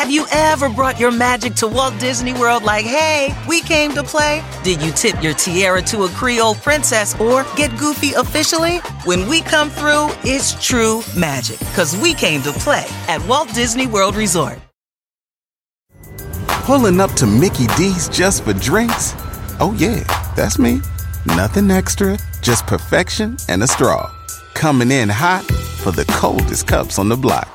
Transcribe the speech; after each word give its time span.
Have 0.00 0.10
you 0.10 0.24
ever 0.32 0.70
brought 0.70 0.98
your 0.98 1.10
magic 1.10 1.52
to 1.56 1.68
Walt 1.68 1.92
Disney 2.00 2.32
World 2.32 2.62
like, 2.62 2.86
hey, 2.86 3.36
we 3.46 3.60
came 3.60 3.92
to 3.92 4.02
play? 4.02 4.42
Did 4.64 4.80
you 4.80 4.92
tip 4.92 5.22
your 5.22 5.34
tiara 5.34 5.82
to 5.82 6.04
a 6.04 6.08
Creole 6.08 6.54
princess 6.54 7.14
or 7.20 7.44
get 7.54 7.78
goofy 7.78 8.14
officially? 8.14 8.78
When 9.04 9.28
we 9.28 9.42
come 9.42 9.68
through, 9.68 10.08
it's 10.24 10.54
true 10.66 11.02
magic, 11.14 11.58
because 11.58 11.94
we 11.98 12.14
came 12.14 12.40
to 12.44 12.52
play 12.52 12.86
at 13.08 13.22
Walt 13.28 13.52
Disney 13.52 13.86
World 13.86 14.16
Resort. 14.16 14.58
Pulling 16.64 16.98
up 16.98 17.12
to 17.12 17.26
Mickey 17.26 17.66
D's 17.76 18.08
just 18.08 18.44
for 18.44 18.54
drinks? 18.54 19.12
Oh, 19.60 19.76
yeah, 19.76 20.02
that's 20.34 20.58
me. 20.58 20.80
Nothing 21.26 21.70
extra, 21.70 22.16
just 22.40 22.66
perfection 22.66 23.36
and 23.50 23.62
a 23.62 23.66
straw. 23.66 24.10
Coming 24.54 24.92
in 24.92 25.10
hot 25.10 25.44
for 25.44 25.92
the 25.92 26.06
coldest 26.06 26.66
cups 26.66 26.98
on 26.98 27.10
the 27.10 27.18
block. 27.18 27.54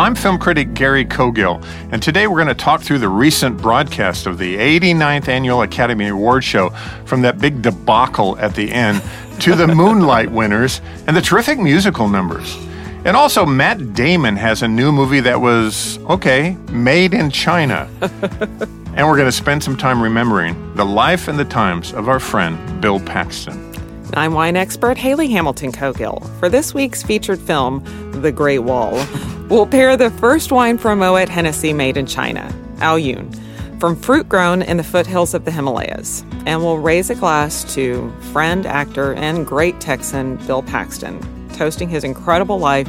I'm 0.00 0.14
film 0.14 0.38
critic 0.38 0.74
Gary 0.74 1.04
Cogill, 1.04 1.60
and 1.90 2.00
today 2.00 2.28
we're 2.28 2.36
going 2.36 2.46
to 2.46 2.54
talk 2.54 2.82
through 2.82 3.00
the 3.00 3.08
recent 3.08 3.60
broadcast 3.60 4.28
of 4.28 4.38
the 4.38 4.56
89th 4.56 5.26
Annual 5.26 5.62
Academy 5.62 6.06
Award 6.06 6.44
show 6.44 6.70
from 7.04 7.22
that 7.22 7.40
big 7.40 7.62
debacle 7.62 8.38
at 8.38 8.54
the 8.54 8.70
end 8.70 9.02
to 9.40 9.56
the 9.56 9.66
Moonlight 9.74 10.30
winners 10.30 10.80
and 11.08 11.16
the 11.16 11.20
terrific 11.20 11.58
musical 11.58 12.08
numbers. 12.08 12.56
And 13.04 13.16
also, 13.16 13.44
Matt 13.44 13.92
Damon 13.92 14.36
has 14.36 14.62
a 14.62 14.68
new 14.68 14.92
movie 14.92 15.18
that 15.18 15.40
was, 15.40 15.98
okay, 16.08 16.56
made 16.70 17.12
in 17.12 17.28
China. 17.28 17.90
and 18.00 19.04
we're 19.04 19.16
going 19.16 19.24
to 19.24 19.32
spend 19.32 19.64
some 19.64 19.76
time 19.76 20.00
remembering 20.00 20.76
the 20.76 20.84
life 20.84 21.26
and 21.26 21.36
the 21.36 21.44
times 21.44 21.92
of 21.92 22.08
our 22.08 22.20
friend 22.20 22.80
Bill 22.80 23.00
Paxton. 23.00 23.74
I'm 24.14 24.32
wine 24.32 24.54
expert 24.54 24.96
Haley 24.96 25.28
Hamilton 25.28 25.72
Cogill. 25.72 26.24
For 26.38 26.48
this 26.48 26.72
week's 26.72 27.02
featured 27.02 27.40
film, 27.40 27.82
The 28.22 28.30
Great 28.30 28.60
Wall, 28.60 29.04
we'll 29.48 29.66
pair 29.66 29.96
the 29.96 30.10
first 30.10 30.52
wine 30.52 30.78
from 30.78 30.98
Moet 30.98 31.28
Hennessy 31.28 31.72
made 31.72 31.96
in 31.96 32.06
China, 32.06 32.52
Ao 32.80 32.96
Yun, 32.96 33.30
from 33.78 33.96
fruit 33.96 34.28
grown 34.28 34.62
in 34.62 34.76
the 34.76 34.84
foothills 34.84 35.34
of 35.34 35.44
the 35.44 35.50
Himalayas. 35.50 36.24
And 36.46 36.62
we'll 36.62 36.78
raise 36.78 37.10
a 37.10 37.14
glass 37.14 37.64
to 37.74 38.12
friend, 38.32 38.66
actor, 38.66 39.14
and 39.14 39.46
great 39.46 39.80
Texan 39.80 40.36
Bill 40.46 40.62
Paxton, 40.62 41.20
toasting 41.54 41.88
his 41.88 42.04
incredible 42.04 42.58
life 42.58 42.88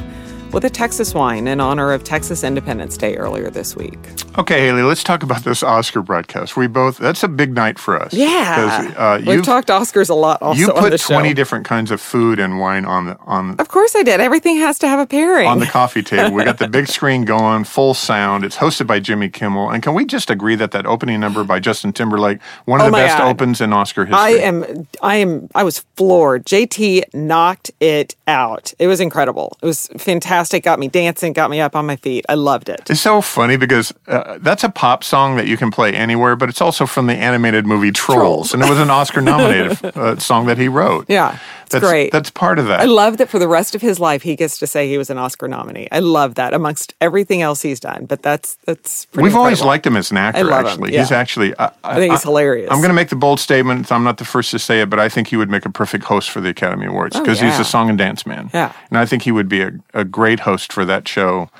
with 0.52 0.64
a 0.64 0.70
Texas 0.70 1.14
wine 1.14 1.46
in 1.46 1.60
honor 1.60 1.92
of 1.92 2.04
Texas 2.04 2.42
Independence 2.44 2.96
Day 2.96 3.16
earlier 3.16 3.50
this 3.50 3.76
week. 3.76 3.98
Okay, 4.38 4.60
Haley, 4.66 4.82
let's 4.82 5.02
talk 5.04 5.22
about 5.22 5.42
this 5.44 5.62
Oscar 5.62 6.02
broadcast. 6.02 6.56
We 6.56 6.66
both, 6.66 6.98
that's 6.98 7.22
a 7.22 7.28
big 7.28 7.54
night 7.54 7.78
for 7.78 8.00
us. 8.00 8.12
Yeah. 8.14 8.92
Uh, 8.96 9.20
We've 9.26 9.44
talked 9.44 9.68
Oscars 9.68 10.08
a 10.08 10.14
lot 10.14 10.40
also 10.40 10.58
You 10.60 10.68
on 10.72 10.80
put 10.80 10.90
the 10.90 10.98
show. 10.98 11.14
20 11.14 11.34
different 11.34 11.66
kinds 11.66 11.90
of 11.90 12.00
food 12.00 12.38
and 12.38 12.58
wine 12.58 12.84
on 12.84 13.06
the, 13.06 13.18
on, 13.26 13.56
Of 13.58 13.68
course 13.68 13.94
I 13.96 14.02
did. 14.02 14.20
Everything 14.20 14.56
has 14.58 14.78
to 14.80 14.88
have 14.88 14.98
a 15.00 15.06
pairing. 15.06 15.46
on 15.48 15.58
the 15.58 15.66
coffee 15.66 16.02
table. 16.02 16.34
We 16.34 16.44
got 16.44 16.58
the 16.58 16.68
big 16.68 16.86
screen 16.96 17.24
going, 17.24 17.64
full 17.64 17.94
sound. 17.94 18.44
It's 18.44 18.56
hosted 18.56 18.86
by 18.86 19.00
Jimmy 19.00 19.28
Kimmel. 19.28 19.70
And 19.70 19.82
can 19.82 19.94
we 19.94 20.04
just 20.04 20.30
agree 20.30 20.54
that 20.56 20.70
that 20.72 20.86
opening 20.86 21.20
number 21.20 21.42
by 21.44 21.58
Justin 21.60 21.92
Timberlake, 21.92 22.40
one 22.64 22.80
of 22.80 22.86
Oh 22.86 22.90
the 22.90 22.96
best 22.96 23.18
God. 23.18 23.28
opens 23.30 23.60
in 23.60 23.72
Oscar 23.72 24.04
history? 24.06 24.18
I 24.20 24.30
am 24.30 24.86
I 25.02 25.16
am 25.16 25.48
I 25.54 25.64
was 25.64 25.80
floored. 25.96 26.46
JT 26.46 27.12
knocked 27.14 27.70
it 27.80 28.14
out. 28.26 28.72
It 28.78 28.86
was 28.86 29.00
incredible. 29.00 29.56
It 29.62 29.66
was 29.66 29.88
fantastic. 29.98 30.39
Got 30.62 30.78
me 30.78 30.88
dancing, 30.88 31.32
got 31.32 31.50
me 31.50 31.60
up 31.60 31.76
on 31.76 31.86
my 31.86 31.96
feet. 31.96 32.24
I 32.28 32.34
loved 32.34 32.68
it. 32.68 32.88
It's 32.88 33.00
so 33.00 33.20
funny 33.20 33.56
because 33.56 33.92
uh, 34.06 34.38
that's 34.40 34.64
a 34.64 34.68
pop 34.68 35.04
song 35.04 35.36
that 35.36 35.46
you 35.46 35.56
can 35.56 35.70
play 35.70 35.94
anywhere, 35.94 36.36
but 36.36 36.48
it's 36.48 36.60
also 36.60 36.86
from 36.86 37.06
the 37.06 37.14
animated 37.14 37.66
movie 37.66 37.90
Trolls, 37.90 38.20
Trolls. 38.20 38.54
and 38.54 38.62
it 38.62 38.68
was 38.68 38.78
an 38.78 38.90
Oscar-nominated 38.90 39.84
uh, 39.96 40.16
song 40.18 40.46
that 40.46 40.58
he 40.58 40.68
wrote. 40.68 41.06
Yeah, 41.08 41.38
that's, 41.68 41.84
great. 41.84 42.10
That's 42.12 42.30
part 42.30 42.58
of 42.58 42.66
that. 42.66 42.80
I 42.80 42.84
love 42.84 43.18
that 43.18 43.28
for 43.28 43.38
the 43.38 43.48
rest 43.48 43.74
of 43.74 43.80
his 43.82 44.00
life 44.00 44.22
he 44.22 44.36
gets 44.36 44.58
to 44.58 44.66
say 44.66 44.88
he 44.88 44.98
was 44.98 45.10
an 45.10 45.18
Oscar 45.18 45.46
nominee. 45.48 45.88
I 45.92 46.00
love 46.00 46.34
that 46.34 46.52
amongst 46.52 46.94
everything 47.00 47.42
else 47.42 47.62
he's 47.62 47.80
done. 47.80 48.06
But 48.06 48.22
that's 48.22 48.56
that's 48.64 49.06
pretty 49.06 49.24
We've 49.24 49.36
always 49.36 49.62
liked 49.62 49.86
him 49.86 49.96
as 49.96 50.10
an 50.10 50.16
actor. 50.16 50.50
I 50.50 50.60
actually, 50.60 50.92
yeah. 50.92 51.00
he's 51.00 51.12
actually. 51.12 51.58
I, 51.58 51.70
I 51.84 51.94
think 51.96 52.12
he's 52.12 52.22
hilarious. 52.22 52.70
I'm 52.70 52.78
going 52.78 52.88
to 52.90 52.94
make 52.94 53.08
the 53.08 53.16
bold 53.16 53.40
statement. 53.40 53.90
I'm 53.92 54.04
not 54.04 54.18
the 54.18 54.24
first 54.24 54.50
to 54.52 54.58
say 54.58 54.80
it, 54.80 54.90
but 54.90 54.98
I 54.98 55.08
think 55.08 55.28
he 55.28 55.36
would 55.36 55.50
make 55.50 55.64
a 55.64 55.70
perfect 55.70 56.04
host 56.04 56.30
for 56.30 56.40
the 56.40 56.48
Academy 56.48 56.86
Awards 56.86 57.16
Oh, 57.16 57.20
because 57.20 57.40
he's 57.40 57.58
a 57.58 57.64
song 57.64 57.88
and 57.88 57.98
dance 57.98 58.24
man. 58.24 58.50
Yeah. 58.54 58.72
and 58.90 58.98
I 58.98 59.06
think 59.06 59.22
he 59.22 59.32
would 59.32 59.48
be 59.48 59.62
a, 59.62 59.72
a 59.94 60.04
great 60.04 60.29
host 60.38 60.72
for 60.72 60.84
that 60.84 61.08
show. 61.08 61.50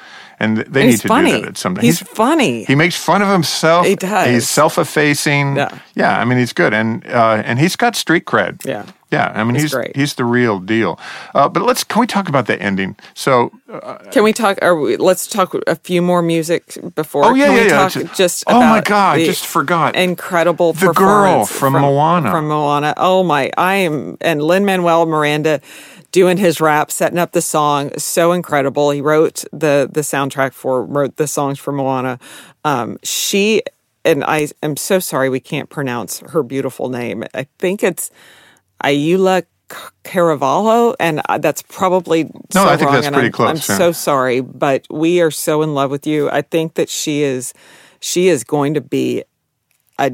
And 0.43 0.57
they 0.59 0.85
need 0.85 0.91
he's 0.93 1.03
to 1.03 1.09
funny. 1.09 1.33
do 1.33 1.41
that 1.43 1.49
at 1.49 1.57
some 1.59 1.75
time. 1.75 1.85
He's 1.85 2.01
funny. 2.01 2.65
He 2.65 2.75
makes 2.75 2.97
fun 2.97 3.21
of 3.21 3.29
himself. 3.29 3.85
He 3.85 3.95
does. 3.95 4.27
He's 4.27 4.49
self-effacing. 4.49 5.57
Yeah. 5.57 5.79
yeah. 5.95 6.19
I 6.19 6.25
mean, 6.25 6.39
he's 6.39 6.55
good, 6.55 6.73
and 6.73 7.05
uh, 7.09 7.43
and 7.45 7.59
he's 7.59 7.77
got 7.77 7.95
street 7.95 8.25
cred. 8.25 8.65
Yeah. 8.65 8.87
yeah. 9.11 9.33
I 9.35 9.45
mean, 9.45 9.53
He's 9.57 9.65
he's 9.65 9.75
great. 9.75 9.95
he's 9.95 10.15
the 10.15 10.25
real 10.25 10.59
deal. 10.59 10.99
Uh, 11.35 11.47
but 11.51 11.63
let's 11.65 11.85
can 11.85 12.01
we 12.01 12.07
talk 12.07 12.31
about 12.31 12.47
the 12.47 12.59
ending? 12.63 12.97
So 13.13 13.51
Can 14.13 14.25
we 14.25 14.33
talk? 14.33 14.57
Or 14.63 14.81
we, 14.81 14.97
let's 14.97 15.27
talk 15.27 15.55
a 15.67 15.77
few 15.77 16.01
more 16.01 16.23
music 16.23 16.79
before. 16.95 17.27
Oh, 17.27 17.35
yeah, 17.35 17.49
Can 17.49 17.55
yeah, 17.57 17.63
we 17.63 17.69
yeah. 17.69 17.77
talk 17.79 17.93
Just- 17.93 18.15
just? 18.17 18.45
oh 18.47 18.61
my 18.61 18.81
God, 18.81 19.19
the 19.19 19.27
just 19.27 19.45
forgot. 19.45 19.95
Incredible. 19.95 20.73
The 20.73 20.93
girl 20.95 21.41
performance 21.45 21.51
from 21.53 21.73
Moana. 21.75 22.31
From 22.31 22.49
Moana. 22.49 22.95
Oh 22.97 23.23
my! 23.25 23.51
I 23.59 23.75
am 23.75 24.17
and 24.23 24.43
Lin 24.43 24.65
Manuel 24.65 25.05
Miranda 25.05 25.61
doing 26.13 26.37
his 26.37 26.61
rap, 26.61 26.91
setting 26.91 27.19
up 27.19 27.33
the 27.33 27.43
song. 27.43 27.97
So 27.99 28.33
incredible. 28.33 28.91
He 28.91 29.01
wrote 29.01 29.45
the 29.53 29.89
the 29.91 30.01
soundtrack 30.01 30.53
for 30.53 30.85
wrote 30.85 31.17
the 31.17 31.27
songs 31.27 31.59
for 31.59 31.73
Moana. 31.73 32.19
Um, 32.65 32.99
she 33.03 33.63
and 34.05 34.25
I 34.25 34.49
am 34.63 34.77
so 34.77 34.99
sorry 34.99 35.29
we 35.29 35.41
can't 35.41 35.69
pronounce 35.69 36.21
her 36.21 36.43
beautiful 36.43 36.89
name. 36.89 37.25
I 37.35 37.47
think 37.59 37.83
it's 37.83 38.11
Ayula. 38.83 39.45
Caravalho, 40.03 40.97
and 40.99 41.23
that's 41.39 41.63
probably 41.63 42.25
No, 42.25 42.31
so 42.51 42.65
I 42.65 42.77
think 42.77 42.91
wrong, 42.91 43.03
that's 43.03 43.15
pretty 43.15 43.27
I'm, 43.27 43.33
close, 43.33 43.49
I'm 43.49 43.73
yeah. 43.73 43.79
so 43.79 43.93
sorry, 43.93 44.41
but 44.41 44.85
we 44.91 45.21
are 45.21 45.31
so 45.31 45.63
in 45.63 45.75
love 45.75 45.93
with 45.93 46.09
you. 46.09 46.29
I 46.29 46.43
think 46.43 46.75
that 46.75 46.89
she 46.89 47.23
is, 47.23 47.55
she 48.01 48.27
is 48.27 48.43
going 48.43 48.75
to 48.75 48.81
be 48.81 49.23
a 50.01 50.11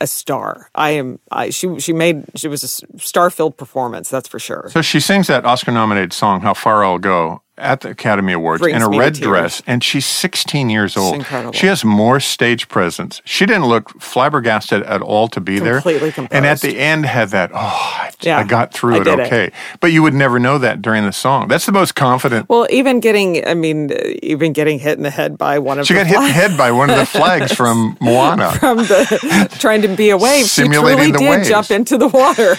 a 0.00 0.06
star. 0.06 0.70
I 0.74 0.90
am. 0.90 1.18
I, 1.30 1.50
she 1.50 1.78
she 1.78 1.92
made 1.92 2.24
she 2.34 2.48
was 2.48 2.64
a 2.64 2.98
star 2.98 3.30
filled 3.30 3.56
performance. 3.56 4.08
That's 4.08 4.28
for 4.28 4.38
sure. 4.38 4.68
So 4.70 4.82
she 4.82 5.00
sings 5.00 5.26
that 5.26 5.44
Oscar 5.44 5.72
nominated 5.72 6.12
song, 6.12 6.40
How 6.40 6.54
Far 6.54 6.84
I'll 6.84 6.98
Go, 6.98 7.42
at 7.60 7.80
the 7.82 7.90
Academy 7.90 8.32
Awards 8.32 8.60
Brings 8.62 8.76
in 8.76 8.82
a 8.82 8.88
red 8.98 9.14
dress, 9.14 9.62
and 9.66 9.84
she's 9.84 10.06
16 10.06 10.70
years 10.70 10.96
old. 10.96 11.14
incredible. 11.16 11.52
She 11.52 11.66
has 11.66 11.84
more 11.84 12.18
stage 12.20 12.68
presence. 12.68 13.20
She 13.24 13.46
didn't 13.46 13.66
look 13.66 14.00
flabbergasted 14.00 14.82
at 14.84 15.02
all 15.02 15.28
to 15.28 15.40
be 15.40 15.58
Completely 15.60 16.10
there. 16.10 16.28
And 16.30 16.46
at 16.46 16.60
the 16.60 16.78
end 16.78 17.06
had 17.06 17.28
that, 17.30 17.50
oh, 17.52 17.56
I, 17.58 18.10
Yeah, 18.22 18.38
I 18.38 18.44
got 18.44 18.72
through 18.72 18.94
I 18.96 19.00
it 19.00 19.04
did 19.04 19.18
it. 19.18 19.26
okay. 19.26 19.52
But 19.80 19.92
you 19.92 20.02
would 20.02 20.14
never 20.14 20.38
know 20.38 20.58
that 20.58 20.80
during 20.82 21.04
the 21.04 21.12
song. 21.12 21.48
That's 21.48 21.66
the 21.66 21.72
most 21.72 21.94
confident. 21.94 22.48
Well, 22.48 22.66
even 22.70 23.00
getting, 23.00 23.46
I 23.46 23.54
mean, 23.54 23.90
even 24.22 24.52
getting 24.52 24.78
hit 24.78 24.96
in 24.96 25.02
the 25.02 25.10
head 25.10 25.36
by 25.38 25.58
one 25.58 25.78
of 25.78 25.86
she 25.86 25.94
the 25.94 26.00
got 26.00 26.06
hit 26.06 26.16
in 26.16 26.22
the 26.24 26.28
flags 26.32 26.48
head 26.50 26.58
by 26.58 26.72
one 26.72 26.90
of 26.90 26.96
the 26.96 27.06
flags 27.06 27.52
from 27.52 27.96
Moana. 28.00 28.52
from 28.52 28.78
the 28.78 29.56
trying 29.58 29.82
to 29.82 29.88
be 29.88 30.10
a 30.10 30.16
wave. 30.16 30.42
She 30.44 30.62
Simulating 30.62 30.96
truly 30.98 31.12
the 31.12 31.18
did 31.18 31.30
waves. 31.30 31.48
jump 31.48 31.70
into 31.70 31.98
the 31.98 32.08
water. 32.08 32.56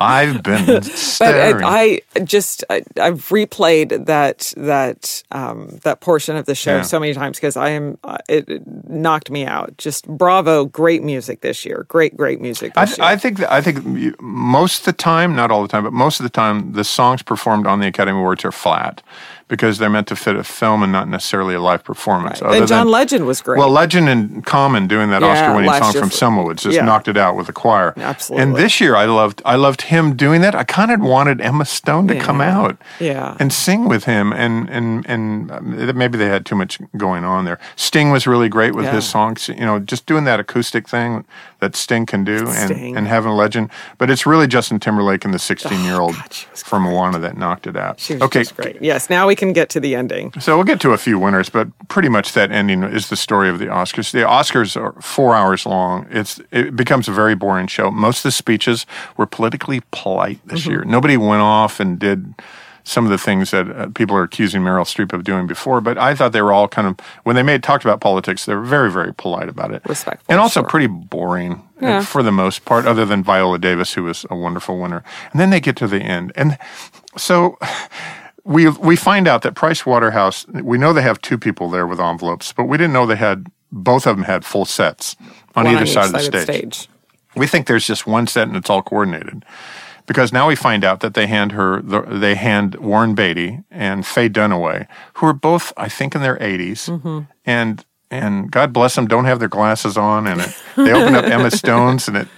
I've 0.00 0.42
been 0.42 0.66
But 0.66 0.84
staring. 0.84 1.64
I, 1.64 2.00
I 2.16 2.20
just 2.20 2.64
I, 2.70 2.82
I've 3.00 3.28
replayed 3.28 4.06
that 4.06 4.52
that 4.56 5.22
um, 5.32 5.78
that 5.82 6.00
portion 6.00 6.36
of 6.36 6.46
the 6.46 6.54
show 6.54 6.76
Yeah. 6.76 6.82
so 6.82 6.98
many 7.00 7.14
times 7.14 7.38
because 7.38 7.56
I 7.56 7.70
am 7.70 7.98
uh, 8.04 8.18
it, 8.28 8.48
it 8.48 8.62
knocked 8.88 9.30
me 9.30 9.44
out. 9.46 9.76
Just 9.78 10.06
bravo, 10.08 10.64
great 10.66 11.02
music 11.02 11.40
this 11.40 11.64
year. 11.64 11.84
Great, 11.88 12.16
great 12.16 12.40
music. 12.40 12.72
I, 12.76 12.84
year. 12.84 12.96
I 13.00 13.16
think 13.16 13.38
that, 13.38 13.52
I 13.52 13.60
think 13.60 13.84
most 14.20 14.80
of 14.80 14.84
the 14.86 14.92
time, 14.92 15.34
not 15.36 15.50
all 15.50 15.62
the 15.62 15.68
time, 15.68 15.84
but 15.84 15.92
most 15.92 16.20
of 16.20 16.24
the 16.24 16.30
time, 16.30 16.72
the 16.72 16.84
songs 16.84 17.22
performed 17.22 17.66
on 17.66 17.80
the 17.80 17.86
Academy 17.86 18.18
Awards 18.18 18.44
are 18.44 18.52
flat 18.52 19.02
because 19.52 19.76
they're 19.76 19.90
meant 19.90 20.06
to 20.08 20.16
fit 20.16 20.34
a 20.34 20.42
film 20.42 20.82
and 20.82 20.90
not 20.90 21.06
necessarily 21.08 21.54
a 21.54 21.60
live 21.60 21.84
performance. 21.84 22.40
other 22.40 22.56
and 22.56 22.66
John 22.66 22.86
than- 22.86 22.92
Legend 22.92 23.26
was 23.26 23.42
great. 23.42 23.58
Well, 23.58 23.68
Legend 23.68 24.08
and 24.08 24.42
Common 24.46 24.86
doing 24.86 25.10
that 25.10 25.20
Yeah, 25.20 25.28
Oscar-winning 25.28 25.70
song 25.82 25.92
from 25.92 26.10
Selma 26.10 26.42
Woods 26.42 26.62
just 26.62 26.74
yeah. 26.74 26.86
knocked 26.86 27.06
it 27.06 27.18
out 27.18 27.36
with 27.36 27.48
the 27.48 27.52
choir. 27.52 27.92
Absolutely. 27.98 28.42
And 28.42 28.56
this 28.56 28.80
year, 28.80 28.96
I 28.96 29.04
loved 29.04 29.42
I 29.44 29.56
loved 29.56 29.82
him 29.82 30.16
doing 30.16 30.40
that. 30.40 30.54
I 30.54 30.64
kind 30.64 30.90
of 30.90 31.00
wanted 31.02 31.42
Emma 31.42 31.66
Stone 31.66 32.08
to 32.08 32.18
come 32.18 32.40
out, 32.40 32.78
Yeah. 32.98 33.36
and 33.38 33.52
sing 33.52 33.88
with 33.88 34.04
him. 34.04 34.32
And 34.32 34.70
and 34.70 35.04
and 35.06 35.50
um, 35.50 35.98
maybe 35.98 36.16
they 36.16 36.28
had 36.28 36.46
too 36.46 36.56
much 36.56 36.78
going 36.96 37.22
on 37.24 37.44
there. 37.44 37.58
Sting 37.76 38.10
was 38.10 38.26
really 38.26 38.48
great 38.48 38.74
with 38.74 38.86
his 38.86 39.04
songs. 39.06 39.48
You 39.48 39.66
know, 39.66 39.78
just 39.78 40.06
doing 40.06 40.24
that 40.24 40.40
acoustic 40.40 40.88
thing 40.88 41.26
that 41.62 41.76
Sting 41.76 42.06
can 42.06 42.24
do, 42.24 42.48
and 42.48 42.74
Sting. 42.74 42.96
and 42.96 43.06
having 43.06 43.32
Legend. 43.32 43.70
But 43.96 44.10
it's 44.10 44.26
really 44.26 44.48
Justin 44.48 44.80
Timberlake 44.80 45.24
and 45.24 45.32
the 45.32 45.38
16 45.38 45.84
year 45.84 46.00
old 46.00 46.14
God, 46.14 46.32
she 46.32 46.46
was 46.50 46.62
from 46.62 46.82
Moana 46.82 47.20
that 47.20 47.36
knocked 47.36 47.68
it 47.68 47.76
out. 47.76 48.00
She 48.00 48.14
was 48.14 48.22
okay, 48.22 48.42
great. 48.42 48.82
Yes, 48.82 49.08
now 49.08 49.28
we 49.28 49.36
can 49.36 49.52
get 49.52 49.70
to 49.70 49.80
the 49.80 49.94
ending. 49.94 50.32
So 50.40 50.56
we'll 50.56 50.64
get 50.64 50.80
to 50.80 50.90
a 50.90 50.98
few 50.98 51.20
winners, 51.20 51.48
but 51.48 51.68
pretty 51.86 52.08
much 52.08 52.32
that 52.32 52.50
ending 52.50 52.82
is 52.82 53.10
the 53.10 53.16
story 53.16 53.48
of 53.48 53.60
the 53.60 53.66
Oscars. 53.66 54.10
The 54.10 54.18
Oscars 54.18 54.76
are 54.76 55.00
four 55.00 55.36
hours 55.36 55.64
long. 55.64 56.08
It's 56.10 56.40
it 56.50 56.74
becomes 56.74 57.06
a 57.06 57.12
very 57.12 57.36
boring 57.36 57.68
show. 57.68 57.92
Most 57.92 58.18
of 58.18 58.22
the 58.24 58.32
speeches 58.32 58.84
were 59.16 59.26
politically 59.26 59.82
polite 59.92 60.40
this 60.44 60.62
mm-hmm. 60.62 60.70
year. 60.70 60.84
Nobody 60.84 61.16
went 61.16 61.42
off 61.42 61.78
and 61.78 61.96
did 61.96 62.34
some 62.84 63.04
of 63.04 63.10
the 63.10 63.18
things 63.18 63.50
that 63.52 63.70
uh, 63.70 63.86
people 63.94 64.16
are 64.16 64.22
accusing 64.22 64.62
Meryl 64.62 64.84
Streep 64.84 65.12
of 65.12 65.24
doing 65.24 65.46
before. 65.46 65.80
But 65.80 65.98
I 65.98 66.14
thought 66.14 66.32
they 66.32 66.42
were 66.42 66.52
all 66.52 66.68
kind 66.68 66.88
of 66.88 66.96
when 67.24 67.36
they 67.36 67.42
made 67.42 67.62
talked 67.62 67.84
about 67.84 68.00
politics, 68.00 68.44
they 68.46 68.54
were 68.54 68.62
very 68.62 68.90
very 68.90 69.14
polite 69.14 69.48
about 69.48 69.72
it, 69.72 69.82
Respectful, 69.86 70.24
and 70.28 70.40
also 70.40 70.60
sure. 70.60 70.68
pretty 70.68 70.86
boring 70.88 71.52
uh, 71.82 71.86
Yeah. 71.86 72.02
for 72.04 72.22
the 72.22 72.32
most 72.32 72.64
part, 72.64 72.86
other 72.86 73.04
than 73.04 73.22
Viola 73.22 73.58
Davis, 73.58 73.94
who 73.94 74.04
was 74.04 74.26
a 74.30 74.36
wonderful 74.36 74.78
winner. 74.80 75.02
And 75.32 75.40
then 75.40 75.50
they 75.50 75.60
get 75.60 75.76
to 75.76 75.86
the 75.86 76.00
end, 76.00 76.32
and 76.34 76.58
so 77.16 77.58
we 78.44 78.68
we 78.68 78.96
find 78.96 79.28
out 79.28 79.42
that 79.42 79.54
Price 79.54 79.86
Waterhouse. 79.86 80.46
We 80.48 80.78
know 80.78 80.92
they 80.92 81.02
have 81.02 81.20
two 81.20 81.38
people 81.38 81.70
there 81.70 81.86
with 81.86 82.00
envelopes, 82.00 82.52
but 82.52 82.64
we 82.64 82.76
didn't 82.76 82.92
know 82.92 83.06
they 83.06 83.16
had 83.16 83.46
both 83.70 84.06
of 84.06 84.16
them 84.16 84.24
had 84.24 84.44
full 84.44 84.64
sets 84.64 85.16
on 85.54 85.66
either 85.66 85.84
each 85.84 85.92
side 85.92 86.06
of 86.06 86.12
the 86.12 86.20
side 86.20 86.42
stage. 86.42 86.88
We 87.34 87.46
think 87.46 87.66
there's 87.66 87.86
just 87.86 88.06
one 88.06 88.26
set 88.26 88.48
and 88.48 88.56
it's 88.56 88.68
all 88.68 88.82
coordinated. 88.82 89.44
Because 90.06 90.32
now 90.32 90.48
we 90.48 90.56
find 90.56 90.84
out 90.84 91.00
that 91.00 91.14
they 91.14 91.26
hand 91.26 91.52
her, 91.52 91.80
the, 91.80 92.00
they 92.02 92.34
hand 92.34 92.74
Warren 92.76 93.14
Beatty 93.14 93.60
and 93.70 94.04
Faye 94.06 94.28
Dunaway, 94.28 94.86
who 95.14 95.26
are 95.26 95.32
both, 95.32 95.72
I 95.76 95.88
think, 95.88 96.14
in 96.14 96.22
their 96.22 96.36
80s, 96.38 96.88
Mm-hmm. 96.90 97.20
and 97.46 97.84
and 98.10 98.50
God 98.50 98.74
bless 98.74 98.94
them, 98.94 99.06
don't 99.06 99.24
have 99.24 99.38
their 99.38 99.48
glasses 99.48 99.96
on, 99.96 100.26
and 100.26 100.42
it, 100.42 100.54
they 100.76 100.92
open 100.92 101.14
up 101.14 101.24
Emma 101.24 101.50
Stone's, 101.50 102.08
and 102.08 102.16
it, 102.18 102.28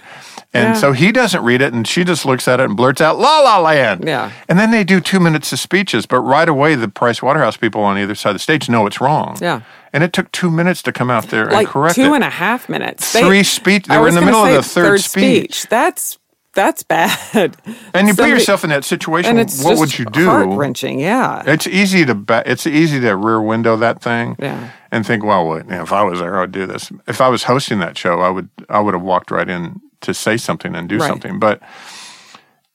and 0.53 0.69
Yeah. 0.69 0.73
so 0.73 0.93
he 0.93 1.11
doesn't 1.11 1.43
read 1.43 1.61
it, 1.61 1.73
and 1.73 1.85
she 1.85 2.05
just 2.05 2.25
looks 2.25 2.47
at 2.47 2.61
it 2.61 2.63
and 2.63 2.77
blurts 2.77 3.01
out 3.01 3.17
"La 3.19 3.39
La 3.41 3.59
Land." 3.59 4.05
Yeah. 4.07 4.31
and 4.47 4.57
then 4.57 4.71
they 4.71 4.85
do 4.85 5.01
two 5.01 5.19
minutes 5.19 5.51
of 5.51 5.59
speeches, 5.59 6.05
but 6.05 6.19
right 6.21 6.47
away 6.47 6.75
the 6.75 6.87
Price 6.87 7.21
Waterhouse 7.21 7.57
people 7.57 7.81
on 7.81 7.97
either 7.97 8.15
side 8.15 8.29
of 8.29 8.35
the 8.35 8.39
stage 8.39 8.69
know 8.69 8.85
it's 8.87 9.01
wrong. 9.01 9.37
Yeah. 9.41 9.61
and 9.91 10.01
it 10.03 10.13
took 10.13 10.31
two 10.31 10.49
minutes 10.51 10.81
to 10.83 10.91
come 10.93 11.09
out 11.11 11.25
there 11.27 11.45
like 11.47 11.65
and 11.65 11.67
correct 11.67 11.95
two 11.95 12.13
it. 12.13 12.15
and 12.15 12.23
a 12.23 12.29
half 12.29 12.69
minutes. 12.69 13.11
Three 13.11 13.43
speech- 13.43 13.87
they 13.87 13.95
I 13.95 13.99
were 13.99 14.07
in 14.07 14.15
the 14.15 14.21
middle 14.21 14.43
of 14.45 14.53
the 14.53 14.61
third 14.63 15.01
speech. 15.01 15.67
That's 15.69 16.17
that's 16.55 16.81
bad. 16.83 17.55
And 17.93 18.07
you 18.07 18.15
put 18.15 18.29
yourself 18.29 18.63
in 18.63 18.71
that 18.71 18.83
situation. 18.83 19.37
it's 19.37 19.63
what 19.63 19.77
would 19.77 19.97
you 19.99 20.05
do? 20.05 20.25
Heart 20.25 20.47
wrenching. 20.57 20.99
Yeah. 20.99 21.43
It's 21.45 21.67
easy 21.67 22.05
to 22.05 22.15
ba- 22.15 22.43
it's 22.45 22.65
easy 22.65 22.99
to 23.01 23.15
rear 23.15 23.39
window 23.41 23.75
that 23.77 24.01
thing. 24.01 24.35
Yeah. 24.39 24.71
And 24.91 25.05
think, 25.05 25.23
well, 25.23 25.45
what, 25.45 25.65
you 25.65 25.71
know, 25.71 25.83
if 25.83 25.91
I 25.93 26.03
was 26.03 26.19
there, 26.19 26.39
I'd 26.41 26.51
do 26.51 26.65
this. 26.65 26.91
If 27.07 27.19
I 27.21 27.27
was 27.29 27.43
hosting 27.43 27.79
that 27.79 27.97
show, 27.97 28.21
I 28.21 28.29
would 28.29 28.49
I 28.69 28.79
would 28.79 28.93
have 28.95 29.03
walked 29.03 29.29
right 29.29 29.47
in 29.49 29.81
to 30.01 30.13
say 30.13 30.37
something 30.37 30.73
and 30.75 30.89
do 30.89 30.97
Right. 30.97 31.07
something. 31.07 31.37
But 31.39 31.61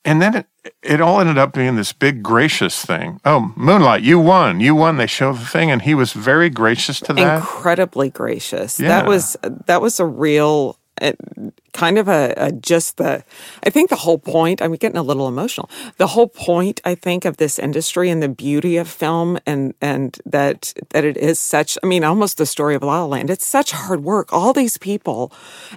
and 0.05 0.21
then 0.23 0.35
it 0.35 0.47
it 0.83 1.01
all 1.01 1.21
ended 1.21 1.39
up 1.39 1.53
being 1.55 1.77
this 1.77 1.93
big 1.93 2.23
gracious 2.23 2.85
thing. 2.85 3.21
Oh, 3.25 3.53
Moonlight, 3.57 4.03
you 4.03 4.19
won. 4.19 4.61
You 4.61 4.75
won. 4.75 4.97
They 4.97 5.07
show 5.07 5.33
the 5.33 5.45
thing, 5.47 5.71
and 5.71 5.83
he 5.83 5.95
was 5.95 6.13
very 6.13 6.51
gracious 6.51 7.01
to 7.01 7.13
that. 7.15 7.37
incredibly 7.39 8.11
gracious. 8.11 8.79
Yeah. 8.81 8.89
That 8.89 9.07
was 9.07 9.37
that 9.67 9.81
was 9.81 10.01
a 10.01 10.07
real 10.07 10.77
kind 11.73 11.99
of 11.99 12.09
a, 12.09 12.35
a 12.37 12.53
just 12.53 12.97
the. 12.97 13.25
I 13.65 13.71
think 13.71 13.91
the 13.91 13.97
whole 13.97 14.19
point. 14.19 14.63
I'm 14.63 14.75
getting 14.75 14.99
a 14.99 15.03
little 15.03 15.29
emotional. 15.29 15.71
The 15.97 16.09
whole 16.09 16.29
point, 16.29 16.81
I 16.85 16.95
think, 16.95 17.25
of 17.25 17.37
this 17.37 17.59
industry 17.59 18.11
and 18.11 18.23
the 18.23 18.29
beauty 18.29 18.77
of 18.77 18.89
film, 18.89 19.39
and 19.47 19.75
and 19.81 20.19
that 20.27 20.75
that 20.91 21.05
it 21.05 21.17
is 21.17 21.39
such. 21.39 21.79
I 21.83 21.87
mean, 21.87 22.05
almost 22.05 22.39
the 22.39 22.47
story 22.47 22.75
of 22.75 22.83
La 22.83 23.01
La 23.01 23.07
Land. 23.07 23.31
It's 23.31 23.47
such 23.47 23.73
hard 23.73 24.03
work. 24.05 24.33
All 24.33 24.53
these 24.53 24.79
people, 24.79 25.33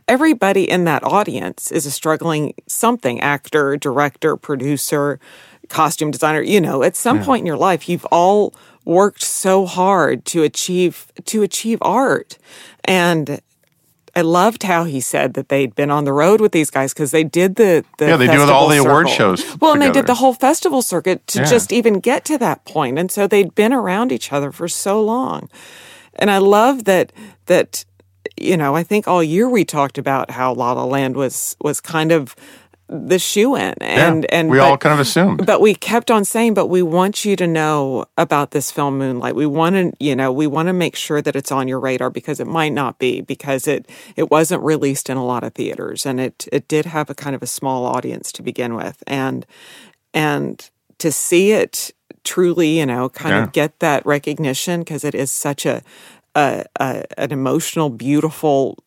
everybody 0.07 0.69
in 0.69 0.85
that 0.85 1.03
audience 1.03 1.71
is 1.71 1.85
a 1.85 1.91
struggling 1.91 2.53
something 2.67 3.19
actor, 3.21 3.77
director, 3.77 4.35
producer, 4.35 5.19
costume 5.69 6.11
designer. 6.11 6.41
You 6.41 6.61
know, 6.61 6.83
at 6.83 6.95
some 6.95 7.23
point 7.23 7.41
in 7.41 7.45
your 7.45 7.57
life, 7.57 7.87
you've 7.87 8.05
all 8.05 8.53
worked 8.85 9.21
so 9.21 9.65
hard 9.65 10.25
to 10.25 10.43
achieve 10.43 11.07
to 11.25 11.41
achieve 11.41 11.77
art 11.81 12.37
and 12.83 13.41
I 14.15 14.21
loved 14.21 14.63
how 14.63 14.83
he 14.83 14.99
said 15.01 15.33
that 15.33 15.49
they'd 15.49 15.73
been 15.73 15.89
on 15.89 16.03
the 16.05 16.13
road 16.13 16.39
with 16.39 16.51
these 16.51 16.69
guys 16.69 16.93
because 16.93 17.09
they 17.11 17.23
did 17.23 17.55
the, 17.55 17.83
the 17.97 18.09
Yeah, 18.09 18.17
they 18.17 18.27
do 18.27 18.41
all 18.43 18.69
the 18.69 18.77
award 18.77 19.09
shows 19.09 19.43
Well, 19.59 19.73
and 19.73 19.81
they 19.81 19.91
did 19.91 20.05
the 20.05 20.15
whole 20.15 20.33
festival 20.35 20.81
circuit 20.83 21.25
to 21.27 21.39
Yeah. 21.39 21.45
just 21.45 21.71
even 21.71 21.99
get 21.99 22.23
to 22.25 22.37
that 22.37 22.63
point, 22.65 22.99
and 22.99 23.11
so 23.11 23.25
they'd 23.27 23.55
been 23.55 23.73
around 23.73 24.11
each 24.11 24.31
other 24.31 24.51
for 24.51 24.67
so 24.67 25.01
long. 25.01 25.49
And 26.15 26.29
I 26.29 26.37
love 26.37 26.83
that 26.85 27.11
that 27.47 27.85
you 28.37 28.55
know 28.55 28.75
I 28.75 28.83
think 28.83 29.07
all 29.07 29.23
year 29.23 29.49
we 29.49 29.65
talked 29.65 29.97
about 29.97 30.31
how 30.31 30.53
La 30.53 30.73
La 30.73 30.85
Land 30.85 31.15
was 31.15 31.55
was 31.61 31.81
kind 31.81 32.11
of 32.11 32.35
the 32.89 33.17
shoe 33.17 33.55
in 33.55 33.73
and 33.81 34.23
Yeah, 34.23 34.37
and 34.37 34.49
we 34.49 34.59
all 34.59 34.77
kind 34.77 34.93
of 34.93 34.99
assumed. 34.99 35.45
but 35.45 35.61
we 35.61 35.73
kept 35.73 36.11
on 36.11 36.25
saying, 36.25 36.53
but 36.53 36.67
we 36.67 36.81
want 36.83 37.25
you 37.25 37.35
to 37.37 37.47
know 37.47 38.05
about 38.17 38.51
this 38.51 38.71
film 38.71 38.97
Moonlight. 38.99 39.35
We 39.35 39.45
want 39.45 39.75
to, 39.75 39.93
you 39.99 40.15
know, 40.15 40.31
we 40.31 40.47
want 40.47 40.67
to 40.67 40.73
make 40.73 40.95
sure 40.95 41.21
that 41.21 41.35
it's 41.35 41.51
on 41.51 41.67
your 41.67 41.79
radar 41.79 42.09
because 42.09 42.39
it 42.39 42.47
might 42.47 42.73
not 42.73 42.99
be 42.99 43.21
because 43.21 43.67
it 43.67 43.87
it 44.15 44.29
wasn't 44.29 44.61
released 44.63 45.09
in 45.09 45.17
a 45.17 45.25
lot 45.25 45.43
of 45.43 45.53
theaters 45.53 46.05
and 46.05 46.19
it 46.19 46.47
it 46.51 46.67
did 46.67 46.85
have 46.85 47.09
a 47.09 47.15
kind 47.15 47.35
of 47.35 47.41
a 47.41 47.47
small 47.47 47.85
audience 47.85 48.31
to 48.33 48.43
begin 48.43 48.75
with 48.75 49.01
and 49.07 49.45
and 50.13 50.69
to 50.99 51.11
see 51.11 51.51
it 51.51 51.91
truly, 52.23 52.79
you 52.79 52.85
know, 52.85 53.09
kind 53.09 53.33
Yeah. 53.35 53.43
of 53.43 53.51
get 53.53 53.79
that 53.79 54.05
recognition 54.05 54.81
because 54.81 55.03
it 55.03 55.15
is 55.15 55.31
such 55.31 55.65
a, 55.65 55.81
a, 56.35 56.63
a 56.79 57.03
an 57.17 57.31
emotional, 57.31 57.89
beautiful 57.89 58.77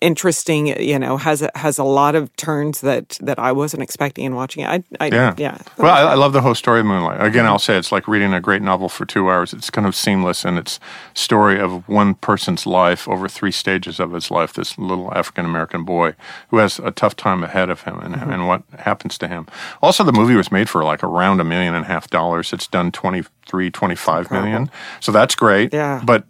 interesting 0.00 0.68
you 0.80 0.98
know 0.98 1.16
has 1.18 1.42
a, 1.42 1.50
has 1.54 1.78
a 1.78 1.84
lot 1.84 2.14
of 2.14 2.34
turns 2.36 2.80
that 2.80 3.18
that 3.20 3.38
I 3.38 3.52
wasn't 3.52 3.82
expecting 3.82 4.24
in 4.24 4.34
watching 4.34 4.64
it 4.64 4.68
I, 4.68 5.04
I 5.04 5.08
Yeah. 5.08 5.34
yeah 5.36 5.58
Well, 5.76 5.92
I, 5.92 6.12
I 6.12 6.14
love 6.14 6.32
the 6.32 6.40
whole 6.40 6.54
story 6.54 6.80
of 6.80 6.86
Moonlight. 6.86 7.22
Again, 7.22 7.46
I'll 7.46 7.58
say 7.58 7.76
it's 7.76 7.92
like 7.92 8.08
reading 8.08 8.32
a 8.32 8.40
great 8.40 8.62
novel 8.62 8.88
for 8.88 9.04
two 9.04 9.30
hours. 9.30 9.52
It's 9.52 9.68
kind 9.68 9.86
of 9.86 9.94
seamless 9.94 10.44
and 10.44 10.58
its 10.58 10.80
story 11.14 11.60
of 11.60 11.86
one 11.88 12.14
person's 12.14 12.66
life 12.66 13.08
over 13.08 13.28
three 13.28 13.52
stages 13.52 14.00
of 14.00 14.12
his 14.12 14.30
life. 14.30 14.54
This 14.54 14.78
little 14.78 15.12
African 15.14 15.44
American 15.44 15.84
boy 15.84 16.14
who 16.48 16.56
has 16.58 16.78
a 16.78 16.90
tough 16.90 17.14
time 17.16 17.42
ahead 17.42 17.68
of 17.68 17.82
him 17.82 17.98
and, 18.00 18.14
mm-hmm. 18.14 18.30
and 18.30 18.48
what 18.48 18.62
happens 18.78 19.18
to 19.18 19.28
him. 19.28 19.46
Also, 19.82 20.02
the 20.02 20.12
movie 20.12 20.34
was 20.34 20.50
made 20.50 20.68
for 20.68 20.82
like 20.82 21.04
around 21.04 21.40
a 21.40 21.44
million 21.44 21.74
and 21.74 21.84
a 21.84 21.88
half 21.88 22.08
dollars. 22.08 22.52
It's 22.52 22.66
done 22.66 22.90
23, 22.90 23.70
25 23.70 24.30
million. 24.30 24.70
So 25.00 25.12
that's 25.12 25.34
great. 25.34 25.72
Yeah. 25.72 26.00
But 26.04 26.24